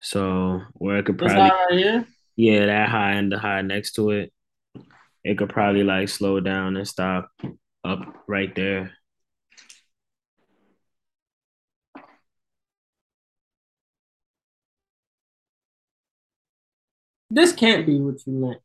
[0.00, 2.06] So where it could probably, high here.
[2.34, 4.32] yeah, that high and the high next to it,
[5.22, 7.30] it could probably like slow down and stop
[7.84, 8.92] up right there.
[17.34, 18.60] This can't be what you meant.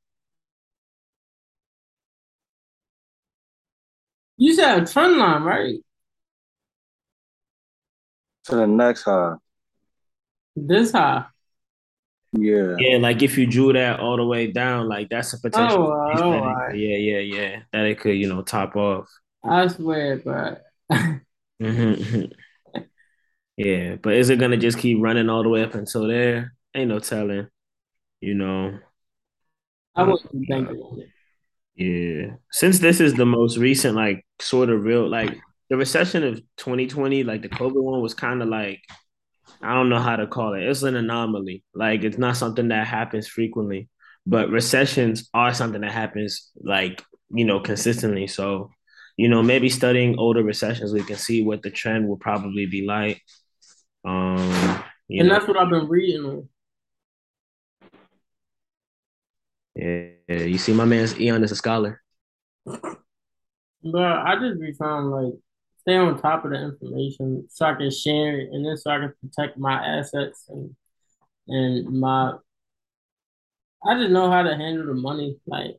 [4.35, 5.75] You said a trend line, right?
[8.45, 9.35] To the next high.
[10.57, 11.27] This high.
[12.33, 12.75] Yeah.
[12.77, 15.93] Yeah, like if you drew that all the way down, like that's a potential.
[15.93, 16.75] Oh, piece oh, it- alright.
[16.77, 17.59] yeah, yeah, yeah.
[17.71, 19.07] That it could, you know, top off.
[19.45, 20.57] I swear, bro.
[21.61, 22.33] Mhm.
[23.57, 26.53] yeah, but is it gonna just keep running all the way up until there?
[26.75, 27.47] Ain't no telling.
[28.21, 28.79] You know.
[29.95, 30.03] I
[30.49, 31.09] banking it.
[31.77, 32.35] Yeah.
[32.51, 35.37] Since this is the most recent, like sort of real, like
[35.69, 38.81] the recession of 2020, like the COVID one was kind of like,
[39.61, 40.63] I don't know how to call it.
[40.63, 41.63] It's an anomaly.
[41.73, 43.89] Like it's not something that happens frequently,
[44.25, 48.27] but recessions are something that happens like, you know, consistently.
[48.27, 48.71] So,
[49.15, 52.85] you know, maybe studying older recessions, we can see what the trend will probably be
[52.85, 53.21] like.
[54.05, 56.49] Um, And know, that's what I've been reading on.
[59.77, 60.43] Yeah.
[60.43, 62.01] You see, my man's Eon is a scholar.
[62.65, 65.33] But I just be trying like
[65.81, 68.97] stay on top of the information so I can share it and then so I
[68.99, 70.75] can protect my assets and
[71.47, 72.33] and my
[73.85, 75.37] I just know how to handle the money.
[75.45, 75.77] Like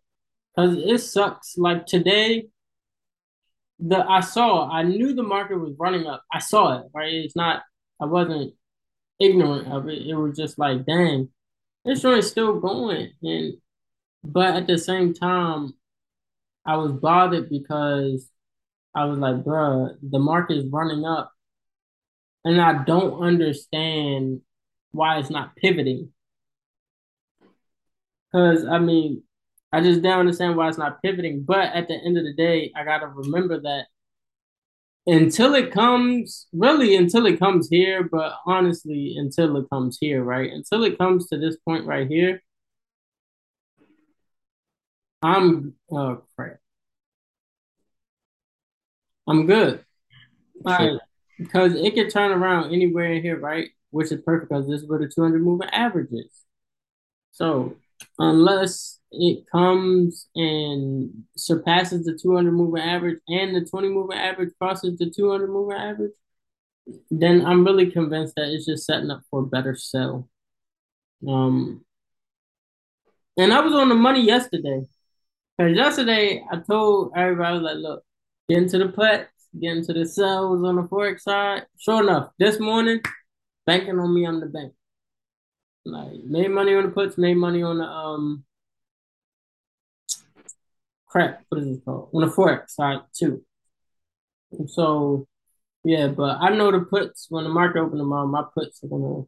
[0.57, 1.59] cause it sucks.
[1.59, 2.47] Like today
[3.79, 6.23] the I saw I knew the market was running up.
[6.33, 7.13] I saw it, right?
[7.13, 7.63] It's not
[8.01, 8.55] I wasn't
[9.21, 10.07] ignorant of it.
[10.07, 11.29] It was just like, dang,
[11.85, 13.13] this joint is still going.
[13.23, 13.55] And
[14.25, 15.73] but at the same time,
[16.67, 18.31] I was bothered because
[18.95, 21.33] I was like, bruh, the market is running up,
[22.45, 24.41] and I don't understand
[24.93, 26.13] why it's not pivoting.
[28.31, 29.23] Because I mean,
[29.73, 31.45] I just don't understand why it's not pivoting.
[31.47, 33.87] But at the end of the day, I gotta remember that
[35.07, 40.53] until it comes, really until it comes here, but honestly, until it comes here, right?
[40.53, 42.43] Until it comes to this point right here,
[45.23, 46.59] I'm oh crap.
[49.27, 49.85] I'm good.
[50.65, 50.99] Right.
[51.39, 53.69] Because it can turn around anywhere in here, right?
[53.91, 56.45] Which is perfect because this is where the 200 moving average is.
[57.33, 57.77] So
[58.19, 64.99] unless it comes and surpasses the 200 moving average and the 20 moving average crosses
[64.99, 66.13] the 200 moving average,
[67.11, 70.29] then I'm really convinced that it's just setting up for a better sell.
[71.27, 71.85] Um,
[73.37, 74.83] and I was on the money yesterday.
[75.59, 78.05] Because yesterday I told everybody, like, look,
[78.49, 81.67] get into the puts, get into the sells on the forex side.
[81.77, 83.01] Sure enough, this morning,
[83.67, 84.73] banking on me, I'm the bank.
[85.85, 88.45] Like made money on the puts, made money on the um
[91.07, 92.11] crap, what is it called?
[92.13, 93.43] On the forex side too.
[94.67, 95.27] So
[95.83, 99.25] yeah, but I know the puts when the market open tomorrow, my puts are gonna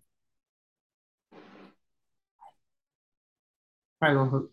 [3.98, 4.50] probably gonna hurt.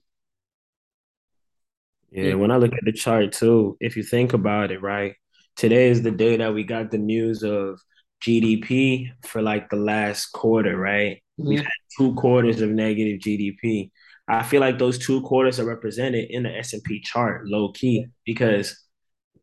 [2.11, 5.15] Yeah, when I look at the chart too, if you think about it, right?
[5.57, 7.81] today is the day that we got the news of
[8.21, 11.21] GDP for like the last quarter, right?
[11.39, 11.49] Mm-hmm.
[11.49, 13.91] We've had two quarters of negative GDP.
[14.27, 17.71] I feel like those two quarters are represented in the S and P chart, low
[17.71, 18.77] key, because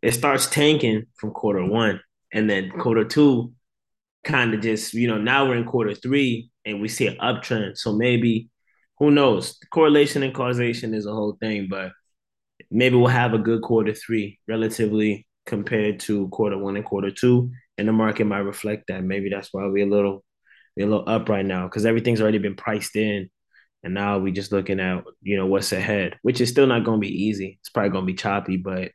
[0.02, 2.00] it starts tanking from quarter one,
[2.32, 3.52] and then quarter two,
[4.24, 7.78] kind of just you know now we're in quarter three, and we see an uptrend.
[7.78, 8.50] So maybe
[8.98, 9.58] who knows?
[9.72, 11.92] Correlation and causation is a whole thing, but
[12.74, 17.50] maybe we'll have a good quarter three relatively compared to quarter one and quarter two,
[17.78, 19.02] and the market might reflect that.
[19.04, 20.24] Maybe that's why we're a little
[20.76, 23.30] we're a little up right now because everything's already been priced in.
[23.84, 26.98] And now we're just looking at, you know, what's ahead, which is still not gonna
[26.98, 27.58] be easy.
[27.60, 28.92] It's probably gonna be choppy, but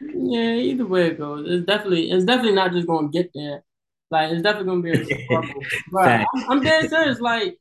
[0.00, 3.64] yeah, either way it goes, it's definitely it's definitely not just gonna get there.
[4.10, 5.62] Like it's definitely gonna be a struggle.
[5.92, 7.20] but I'm, I'm dead serious.
[7.20, 7.58] Like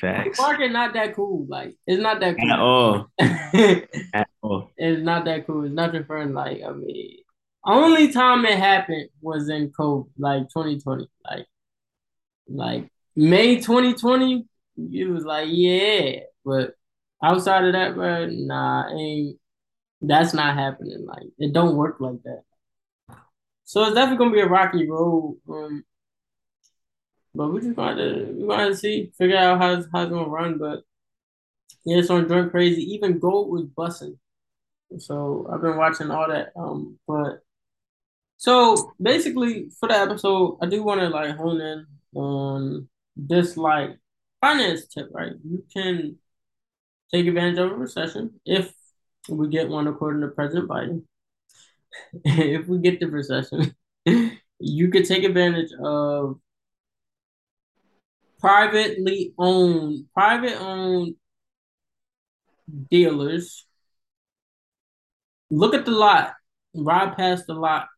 [0.00, 0.38] Facts.
[0.38, 1.46] Market not that cool.
[1.48, 3.10] Like it's not that cool at all.
[4.14, 4.70] at all.
[4.76, 5.64] It's not that cool.
[5.64, 6.34] It's nothing fun.
[6.34, 7.18] Like I mean,
[7.64, 11.08] only time it happened was in COVID, like 2020.
[11.24, 11.46] Like,
[12.48, 16.74] like May 2020, it was like yeah, but
[17.22, 19.38] outside of that, bro, nah, ain't.
[20.00, 21.04] That's not happening.
[21.04, 22.42] Like it don't work like that.
[23.64, 25.38] So it's definitely gonna be a rocky road.
[25.50, 25.84] Um,
[27.38, 30.58] but we just to we to see, figure out how how it's gonna run.
[30.58, 30.82] But
[31.84, 32.82] yeah, it's on drunk crazy.
[32.94, 34.18] Even gold was busting.
[34.98, 36.48] So I've been watching all that.
[36.56, 37.42] Um, but
[38.38, 43.90] so basically for the episode, I do want to like hone in on this like
[44.40, 45.32] finance tip, right?
[45.44, 46.18] You can
[47.14, 48.72] take advantage of a recession if
[49.28, 51.02] we get one according to President Biden.
[52.24, 53.76] if we get the recession,
[54.58, 56.40] you could take advantage of
[58.38, 61.16] privately owned, private owned
[62.90, 63.66] dealers.
[65.50, 66.34] Look at the lot,
[66.74, 67.88] ride past the lot.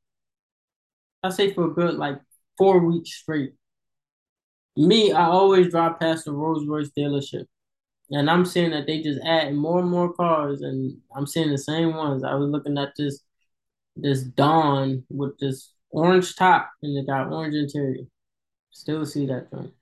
[1.22, 2.18] I say for a good like
[2.57, 3.53] four weeks straight.
[4.76, 7.46] Me, I always drive past the Rolls Royce dealership.
[8.11, 11.59] And I'm seeing that they just add more and more cars, and I'm seeing the
[11.59, 12.24] same ones.
[12.24, 13.20] I was looking at this
[13.96, 18.05] this Dawn with this orange top, and it got orange interior.
[18.70, 19.72] Still see that joint.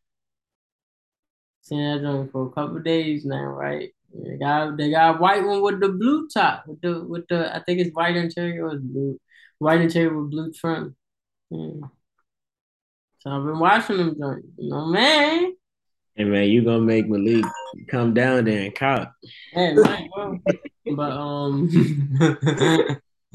[1.69, 3.91] Seen that joint for a couple days now, right?
[4.15, 7.63] They got they got white one with the blue top, with the with the I
[7.63, 9.21] think it's white interior or blue,
[9.59, 10.97] white interior with blue trim.
[11.51, 11.89] Yeah.
[13.19, 15.53] So I've been watching them joints, you know, man.
[16.15, 17.45] Hey man, you gonna make Malik
[17.89, 19.13] come down there and cop.
[19.53, 20.39] Hey, might go.
[20.97, 21.69] but um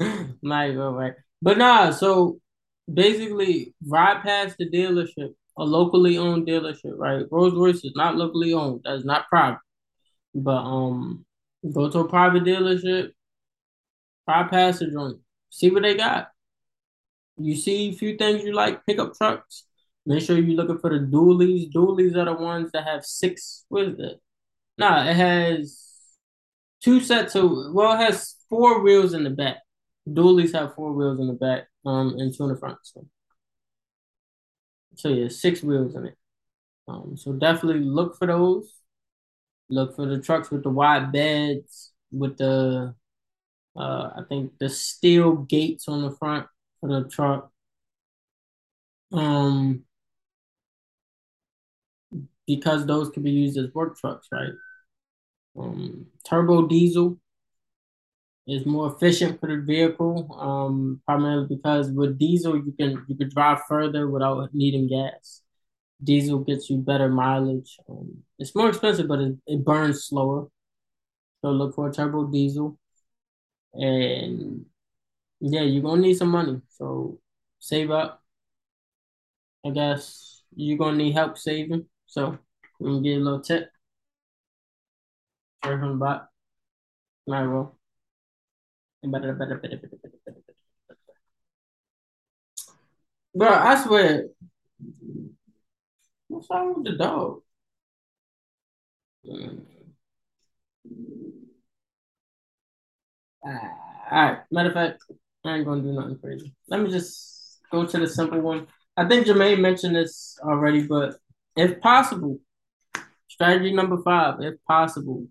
[0.42, 1.14] might go right.
[1.40, 2.40] But nah, so
[2.92, 7.24] basically ride past the dealership a locally owned dealership, right?
[7.30, 8.82] Rolls Royce is not locally owned.
[8.84, 9.60] That's not private.
[10.34, 11.24] But um,
[11.72, 13.10] go to a private dealership,
[14.26, 15.18] bypass the joint,
[15.50, 16.28] see what they got.
[17.36, 19.64] You see a few things you like, pickup trucks.
[20.06, 21.72] Make sure you're looking for the dualies.
[21.72, 23.64] Dualies are the ones that have six.
[23.68, 24.20] What is it?
[24.76, 25.82] Nah, it has
[26.82, 27.50] two sets of.
[27.72, 29.58] Well, it has four wheels in the back.
[30.08, 32.78] Dualies have four wheels in the back, um, and two in the front.
[32.82, 33.06] So
[34.96, 36.16] so yeah, six wheels in it.
[36.88, 38.80] Um, so definitely look for those.
[39.70, 42.94] Look for the trucks with the wide beds, with the
[43.76, 46.46] uh, I think the steel gates on the front
[46.82, 47.50] of the truck.
[49.12, 49.84] Um,
[52.46, 54.52] because those can be used as work trucks, right?
[55.58, 57.18] Um, turbo diesel
[58.46, 63.28] is more efficient for the vehicle, um, primarily because with diesel you can you can
[63.30, 65.42] drive further without needing gas.
[66.02, 67.78] Diesel gets you better mileage.
[67.88, 70.48] Um, it's more expensive, but it, it burns slower.
[71.40, 72.78] So look for a turbo diesel,
[73.74, 74.66] and
[75.40, 76.60] yeah, you're gonna need some money.
[76.70, 77.20] So
[77.60, 78.22] save up.
[79.66, 81.86] I guess you're gonna need help saving.
[82.06, 82.38] So
[82.80, 83.70] let me get a little tip.
[85.62, 86.28] The bot.
[87.26, 87.78] All right, well.
[93.34, 94.28] Bro, I swear.
[96.28, 97.42] What's wrong with the dog?
[99.26, 99.64] Mm.
[103.44, 103.52] All
[104.10, 104.38] right.
[104.50, 105.04] Matter of fact,
[105.44, 106.54] I ain't gonna do nothing crazy.
[106.68, 108.66] Let me just go to the simple one.
[108.96, 111.16] I think Jermaine mentioned this already, but
[111.56, 112.38] if possible,
[113.28, 115.26] strategy number five, if possible,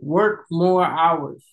[0.00, 1.44] work more hours.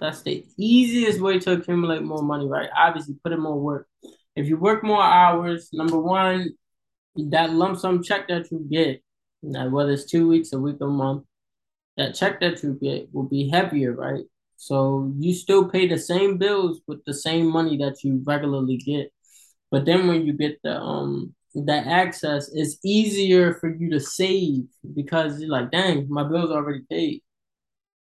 [0.00, 2.68] That's the easiest way to accumulate more money, right?
[2.76, 3.88] Obviously, put in more work.
[4.34, 6.50] If you work more hours, number one,
[7.16, 9.02] that lump sum check that you get,
[9.42, 11.24] whether it's two weeks, a week, a month,
[11.96, 14.24] that check that you get will be heavier, right?
[14.56, 19.12] So you still pay the same bills with the same money that you regularly get.
[19.70, 24.64] But then when you get the um that access, it's easier for you to save
[24.94, 27.22] because you're like, dang, my bills already paid.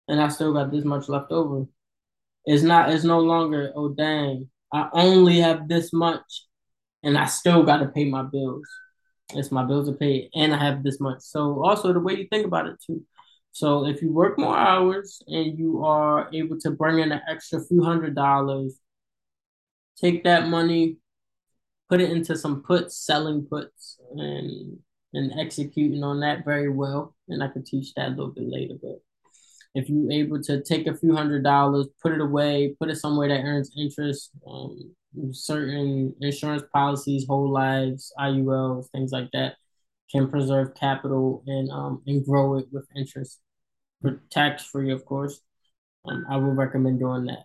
[0.09, 1.67] And I still got this much left over.
[2.45, 6.47] It's not it's no longer, oh dang, I only have this much
[7.03, 8.67] and I still gotta pay my bills.
[9.35, 11.21] It's my bills to pay and I have this much.
[11.21, 13.05] So also the way you think about it too.
[13.53, 17.61] So if you work more hours and you are able to bring in an extra
[17.61, 18.79] few hundred dollars,
[20.01, 20.97] take that money,
[21.89, 24.79] put it into some puts, selling puts, and
[25.15, 27.15] and executing on that very well.
[27.29, 29.03] And I could teach that a little bit later, but
[29.75, 33.29] if you're able to take a few hundred dollars, put it away, put it somewhere
[33.29, 34.95] that earns interest, um,
[35.33, 39.57] certain insurance policies, whole lives, IULs, things like that,
[40.11, 43.41] can preserve capital and um and grow it with interest,
[44.31, 45.41] tax free, of course.
[46.05, 47.45] Um, I would recommend doing that.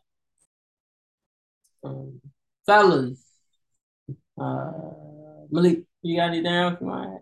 [1.84, 2.19] Um,
[2.65, 3.23] fellas,
[4.39, 4.71] uh,
[5.51, 7.21] Malik, you got anything else you want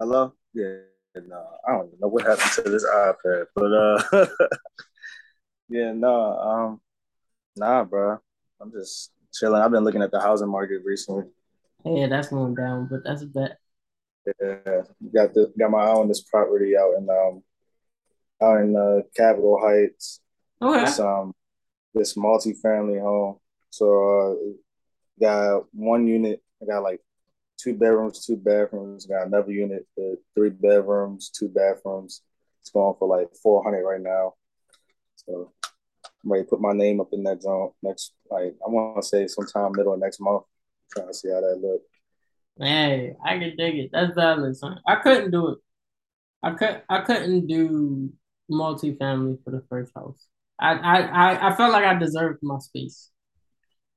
[0.00, 0.32] Hello?
[0.54, 0.76] Yeah,
[1.26, 4.26] no, I don't even know what happened to this iPad, but uh,
[5.68, 6.80] yeah, no, um,
[7.56, 8.18] nah, bro,
[8.60, 9.60] I'm just chilling.
[9.60, 11.24] I've been looking at the housing market recently.
[11.84, 13.58] Yeah, that's going down, but that's a bet.
[14.24, 14.82] Yeah,
[15.12, 17.42] got the got my eye on this property out in um
[18.40, 20.20] out in uh, Capitol Heights.
[20.62, 20.84] Okay.
[20.84, 21.34] This um
[21.92, 23.38] this multi-family home.
[23.70, 26.40] So uh, got one unit.
[26.62, 27.00] I got like
[27.58, 29.06] two bedrooms, two bathrooms.
[29.06, 32.22] Got another unit for three bedrooms, two bathrooms.
[32.60, 34.34] It's going for like four hundred right now.
[35.16, 35.52] So
[36.24, 38.12] I'm ready to put my name up in that zone next.
[38.30, 40.44] Like I want to say sometime middle of next month.
[40.94, 41.82] Trying to see how that look.
[42.58, 43.90] Hey, I can dig it.
[43.92, 44.80] That's valid, son.
[44.86, 45.58] I couldn't do it.
[46.42, 48.12] I could I couldn't do
[48.50, 50.26] multifamily for the first house.
[50.58, 53.10] I I I felt like I deserved my space.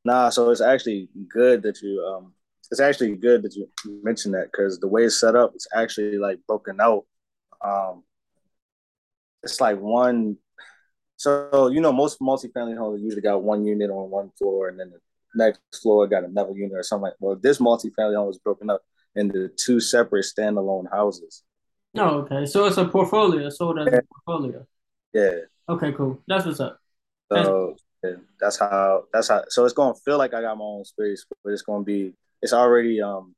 [0.04, 2.34] Nah, so it's actually good that you um
[2.72, 3.70] it's actually good that you
[4.02, 7.06] mentioned that because the way it's set up, it's actually like broken out.
[7.64, 8.04] Um,
[9.44, 10.38] it's like one.
[11.18, 14.90] So you know, most multifamily homes usually got one unit on one floor, and then
[14.90, 15.00] the
[15.36, 17.04] next floor got another unit or something.
[17.04, 18.82] Like, well, this multifamily home was broken up
[19.16, 21.44] into two separate standalone houses.
[21.98, 22.46] Oh, okay.
[22.46, 23.50] So it's a portfolio.
[23.50, 24.66] So that's a portfolio.
[25.14, 25.40] Yeah.
[25.68, 26.22] Okay, cool.
[26.26, 26.80] That's what's up.
[27.32, 29.44] So yeah, that's how that's how.
[29.50, 32.14] So it's gonna feel like I got my own space, but it's gonna be.
[32.42, 33.36] It's already um.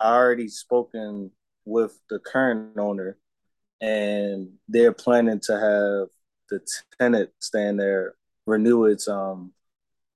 [0.00, 1.30] I already spoken
[1.64, 3.16] with the current owner,
[3.80, 6.08] and they're planning to have
[6.50, 6.66] the
[6.98, 8.14] tenant staying there
[8.46, 9.52] renew its um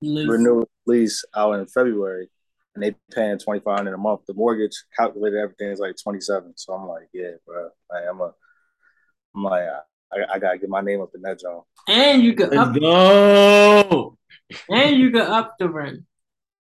[0.01, 0.29] Lease.
[0.29, 2.29] renew lease out in February,
[2.75, 4.21] and they paying twenty five hundred a month.
[4.27, 6.53] The mortgage calculated everything is like twenty seven.
[6.55, 7.69] So I'm like, yeah, bro.
[7.91, 8.33] Like, I'm a,
[9.35, 9.63] I'm like,
[10.13, 11.63] I, I gotta get my name up in that joint.
[11.87, 14.17] And you could up go.
[14.69, 16.03] and you could up the rent.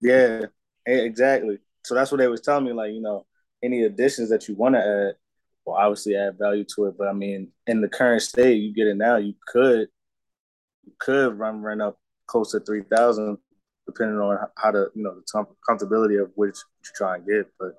[0.01, 0.47] Yeah,
[0.87, 1.59] exactly.
[1.85, 2.73] So that's what they was telling me.
[2.73, 3.27] Like, you know,
[3.63, 5.15] any additions that you want to add
[5.65, 6.95] will obviously add value to it.
[6.99, 9.17] But I mean, in the current state, you get it now.
[9.17, 9.89] You could,
[10.85, 13.39] you could run rent up close to three thousand,
[13.87, 17.47] depending on how to, you know, the com- comfortability of which you try and get.
[17.59, 17.75] But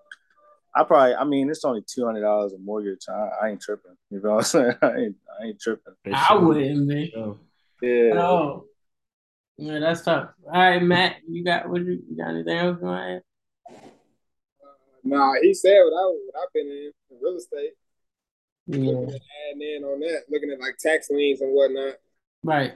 [0.75, 3.05] I probably, I mean, it's only two hundred dollars a mortgage.
[3.09, 3.95] I, I ain't tripping.
[4.09, 4.75] You know what I'm saying?
[4.81, 5.93] I ain't, I ain't tripping.
[6.13, 7.11] I wouldn't be.
[7.13, 7.37] Sure.
[7.81, 8.21] Yeah.
[8.21, 8.65] Oh.
[9.57, 10.29] Yeah, that's tough.
[10.45, 13.23] All right, Matt, you got what you, you got anything else you want to add?
[15.03, 17.71] Nah, he said what I what I've been in, in real estate.
[18.67, 18.91] Yeah.
[18.91, 21.95] Looking at adding in on that, looking at like tax liens and whatnot.
[22.43, 22.73] Right.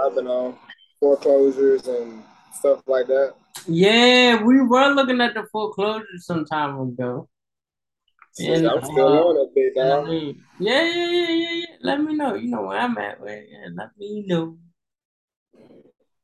[0.00, 0.56] I've been on
[1.00, 2.22] foreclosures and
[2.52, 3.34] stuff like that.
[3.66, 7.28] Yeah, we were looking at the foreclosure some time ago.
[8.40, 10.08] And, I'm still uh, on it, big dog.
[10.60, 11.76] yeah, yeah, yeah, yeah, yeah.
[11.82, 12.34] Let me know.
[12.34, 13.20] You know where I'm at.
[13.20, 14.58] Where, yeah, let me know.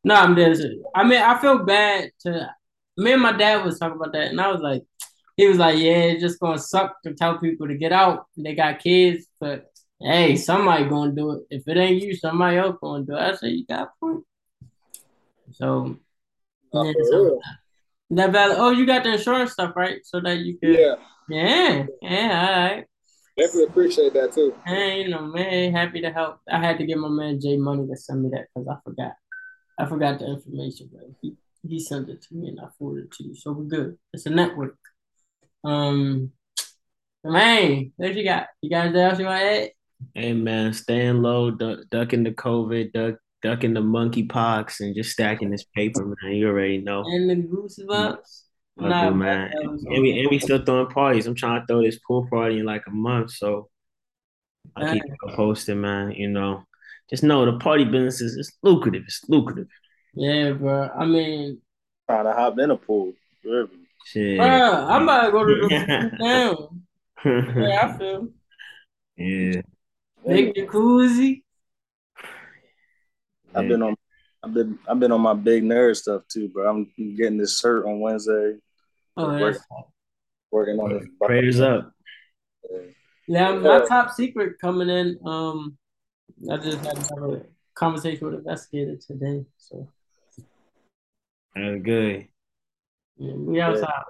[0.05, 0.59] No, I'm dead.
[0.95, 2.51] I mean, I feel bad to.
[2.97, 4.83] Me and my dad was talking about that, and I was like,
[5.37, 8.27] he was like, yeah, it's just gonna suck to tell people to get out.
[8.37, 9.67] They got kids, but
[10.01, 11.43] hey, somebody gonna do it.
[11.51, 13.21] If it ain't you, somebody else gonna do it.
[13.21, 14.25] I said, you got a point.
[15.53, 15.97] So,
[16.73, 17.41] Nah, yeah, so
[18.11, 18.57] that valid.
[18.59, 20.01] Oh, you got the insurance stuff, right?
[20.05, 20.75] So that you can.
[20.75, 20.95] Yeah,
[21.29, 22.85] Yeah, yeah, all right.
[23.37, 24.55] definitely appreciate that too.
[24.67, 26.39] Hey, you know, man, happy to help.
[26.51, 29.13] I had to get my man Jay money to send me that because I forgot.
[29.79, 31.35] I forgot the information, but he,
[31.67, 33.35] he sent it to me and I forwarded it to you.
[33.35, 33.99] So we're good.
[34.13, 34.77] It's a network.
[35.65, 36.33] Um,
[37.25, 38.49] man, what you got?
[38.61, 39.71] You got anything else you want to add?
[40.15, 45.11] Hey man, staying low, duck, ducking the COVID, duck, ducking the monkey pox, and just
[45.11, 46.35] stacking this paper, man.
[46.35, 47.03] You already know.
[47.07, 48.43] And the goosebumps.
[48.77, 49.53] Nah, do, man.
[49.55, 51.27] And we, and we still throwing parties.
[51.27, 53.69] I'm trying to throw this pool party in like a month, so
[54.77, 56.13] I keep posting, man.
[56.13, 56.65] You know,
[57.11, 59.03] just know the party business is it's lucrative.
[59.07, 59.69] It's lucrative.
[60.15, 60.91] Yeah, bro.
[60.97, 61.61] I mean,
[62.09, 63.13] trying to hop in a pool.
[64.07, 64.39] Shit.
[64.39, 66.83] Bro, I'm about to go to the down.
[67.57, 68.29] yeah, I feel.
[69.17, 69.63] Yeah.
[70.27, 71.43] Big jacuzzi.
[73.55, 73.97] I've been on
[74.43, 76.69] I've been I've been on my big nerd stuff too, bro.
[76.69, 78.57] I'm getting this shirt on Wednesday.
[79.17, 79.61] Oh, working,
[80.51, 81.07] working on this.
[81.23, 81.93] Prayers up.
[83.27, 85.19] Yeah, my top secret coming in.
[85.25, 85.79] Um,
[86.51, 87.43] I just had a
[87.75, 89.89] conversation with an investigator today, so
[91.55, 92.27] that's good.
[93.17, 94.05] Yeah, we outside.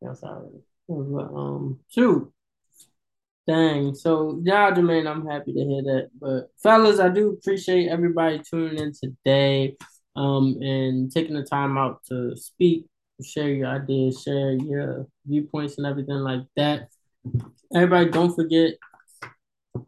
[0.00, 0.42] We outside.
[0.88, 0.94] But,
[1.34, 2.32] um, shoot.
[3.46, 3.94] Dang.
[3.94, 6.10] So, yeah, Jermaine, I'm happy to hear that.
[6.18, 9.76] But, fellas, I do appreciate everybody tuning in today
[10.16, 12.86] um, and taking the time out to speak,
[13.22, 16.88] share your ideas, share your viewpoints, and everything like that.
[17.74, 18.74] Everybody, don't forget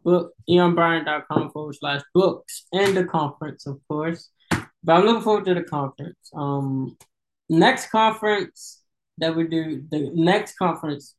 [0.03, 4.29] book eonbryant.com forward slash books and the conference, of course.
[4.83, 6.31] But I'm looking forward to the conference.
[6.35, 6.97] Um,
[7.49, 8.81] next conference
[9.17, 11.15] that we do, the next conference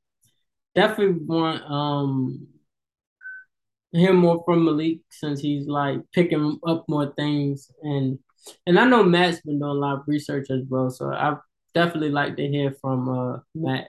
[0.74, 2.46] definitely want um
[3.92, 8.18] hear more from Malik since he's like picking up more things and
[8.66, 11.36] and I know Matt's been doing a lot of research as well, so I
[11.74, 13.88] definitely like to hear from uh Matt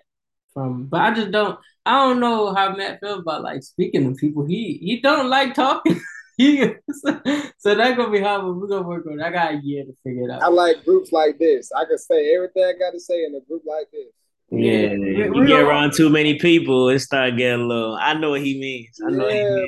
[0.54, 1.60] from but I just don't
[1.90, 4.46] I don't know how Matt feels about like speaking to people.
[4.46, 6.00] He he don't like talking.
[6.38, 6.60] he,
[6.92, 7.20] so,
[7.58, 9.24] so that's gonna be hard, but we're gonna work on it.
[9.24, 10.44] I got a year to figure it out.
[10.44, 11.72] I like groups like this.
[11.76, 14.06] I can say everything I gotta say in a group like this.
[14.52, 17.96] Yeah, you get around too many people, it start getting low.
[17.96, 19.00] I know what he means.
[19.04, 19.66] I know yeah,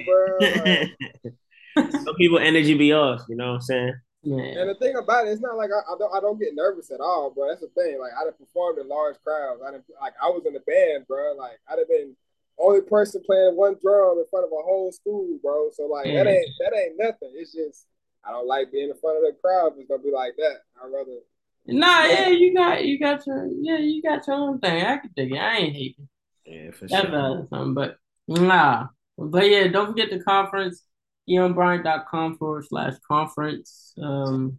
[1.74, 1.89] bro.
[2.03, 3.22] Some people energy be off.
[3.30, 3.93] You know what I'm saying?
[4.24, 4.61] Yeah.
[4.61, 6.91] And the thing about it, it's not like I, I, don't I don't get nervous
[6.91, 7.49] at all, bro.
[7.49, 7.99] That's the thing.
[7.99, 9.61] Like I done performed in large crowds.
[9.65, 11.34] I done, like I was in a band, bro.
[11.34, 12.15] Like I'd have been
[12.59, 15.69] only person playing one drum in front of a whole school, bro.
[15.74, 16.38] So like that mm.
[16.38, 17.34] ain't that ain't nothing.
[17.34, 17.88] It's just
[18.24, 19.74] I don't like being in front of the crowd.
[19.78, 20.61] It's gonna be like that.
[20.78, 21.17] I'd rather
[21.65, 24.84] Nah, yeah, you got you got your yeah, you got your own thing.
[24.84, 25.38] I can dig it.
[25.38, 26.07] I ain't hating.
[26.45, 27.47] Yeah, for That's sure.
[27.49, 27.97] Something, but
[28.28, 28.88] nah.
[29.17, 30.84] But yeah, don't forget the conference,
[31.30, 33.93] eonbryant.com forward slash conference.
[34.01, 34.57] Um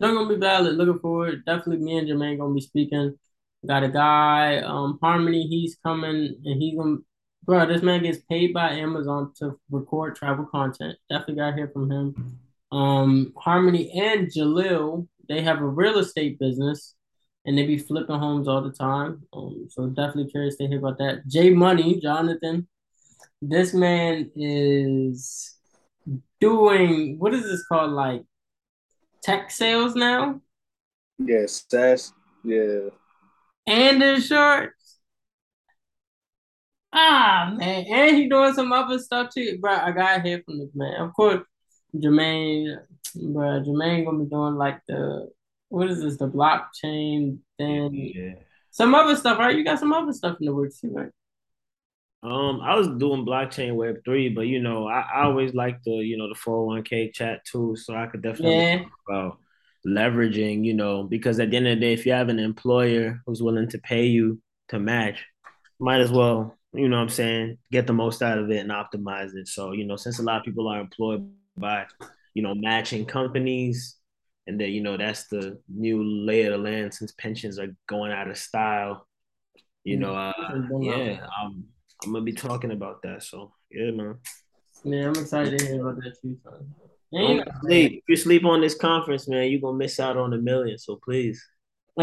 [0.00, 0.76] they're gonna be valid.
[0.76, 1.44] Looking forward.
[1.44, 3.18] Definitely me and Jermaine gonna be speaking.
[3.66, 6.98] Got a guy, um, Harmony, he's coming and he's gonna
[7.44, 10.96] bro, this man gets paid by Amazon to record travel content.
[11.10, 12.38] Definitely gotta hear from him.
[12.70, 16.94] Um, Harmony and Jalil they have a real estate business
[17.44, 19.22] and they be flipping homes all the time.
[19.32, 21.26] Um, so definitely curious to hear about that.
[21.26, 22.66] Jay Money, Jonathan,
[23.40, 25.56] this man is
[26.40, 27.92] doing what is this called?
[27.92, 28.22] Like
[29.22, 30.40] tech sales now?
[31.18, 32.12] Yes, that's
[32.44, 32.88] yeah.
[33.66, 34.72] And insurance.
[36.92, 39.72] Ah man, and he doing some other stuff too, bro.
[39.72, 41.00] I gotta hear from this man.
[41.00, 41.42] Of course,
[41.94, 42.78] Jermaine,
[43.14, 45.28] but Jermaine gonna be doing like the
[45.68, 46.16] what is this?
[46.16, 48.12] The blockchain thing.
[48.14, 48.34] yeah.
[48.70, 49.54] some other stuff, right?
[49.54, 51.10] You got some other stuff in the works too, right?
[52.22, 55.92] Um, I was doing blockchain web three, but you know, I, I always like the
[55.92, 58.84] you know the 401k chat too, so I could definitely yeah.
[59.08, 59.38] about
[59.86, 63.20] leveraging, you know, because at the end of the day, if you have an employer
[63.24, 65.24] who's willing to pay you to match,
[65.78, 68.70] might as well, you know what I'm saying, get the most out of it and
[68.70, 69.46] optimize it.
[69.46, 71.86] So, you know, since a lot of people are employed by,
[72.34, 73.94] you know, matching companies,
[74.48, 78.10] and that you know that's the new lay of the land since pensions are going
[78.10, 79.06] out of style.
[79.84, 80.32] You know, uh,
[80.80, 81.64] yeah, I'm
[82.04, 83.22] I'm gonna be talking about that.
[83.22, 84.18] So yeah, man.
[84.84, 86.74] Yeah, I'm excited to hear about that too, son.
[87.62, 87.92] sleep.
[87.92, 90.78] If you sleep on this conference, man, you're gonna miss out on a million.
[90.78, 91.44] So please.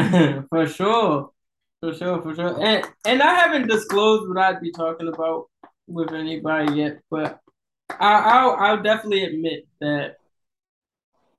[0.49, 1.31] for sure.
[1.79, 2.61] For sure, for sure.
[2.61, 5.45] And and I haven't disclosed what I'd be talking about
[5.87, 7.39] with anybody yet, but
[7.89, 10.15] I, I'll I'll definitely admit that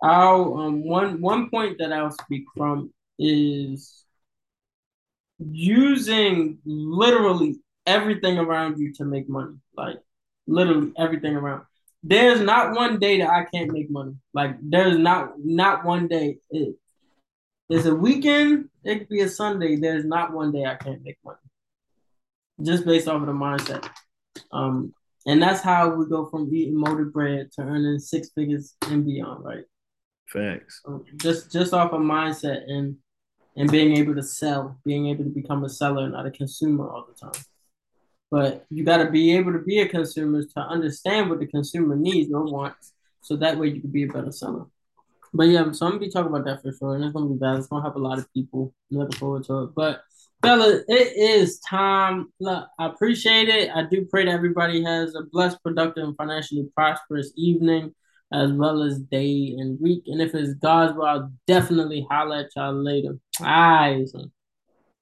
[0.03, 4.05] I'll um one one point that I'll speak from is
[5.39, 7.57] using literally
[7.87, 9.57] everything around you to make money.
[9.77, 9.99] Like
[10.47, 11.63] literally everything around.
[12.03, 14.15] There's not one day that I can't make money.
[14.33, 16.39] Like there's not not one day.
[16.51, 16.77] It,
[17.69, 18.69] there's a weekend.
[18.85, 19.77] It could be a Sunday.
[19.77, 21.39] There's not one day I can't make money.
[22.63, 23.89] Just based off of the mindset.
[24.53, 24.95] Um,
[25.27, 29.45] and that's how we go from eating molded bread to earning six figures and beyond,
[29.45, 29.65] right?
[30.29, 30.83] Facts.
[31.17, 32.97] Just just off a of mindset and
[33.57, 37.07] and being able to sell, being able to become a seller, not a consumer all
[37.09, 37.43] the time.
[38.31, 41.97] But you got to be able to be a consumer to understand what the consumer
[41.97, 44.67] needs or wants, so that way you can be a better seller.
[45.33, 47.39] But yeah, so I'm gonna be talking about that for sure, and it's gonna be
[47.39, 47.59] bad.
[47.59, 48.73] It's gonna help a lot of people.
[48.91, 49.71] I'm looking forward to it.
[49.75, 50.03] But
[50.43, 52.33] fella, it is time.
[52.41, 53.71] Look, I appreciate it.
[53.75, 57.95] I do pray that everybody has a blessed, productive, and financially prosperous evening,
[58.33, 60.05] as well as day and week.
[60.07, 63.19] And if it's God's will, I'll definitely holler at y'all later.
[63.41, 64.07] All right.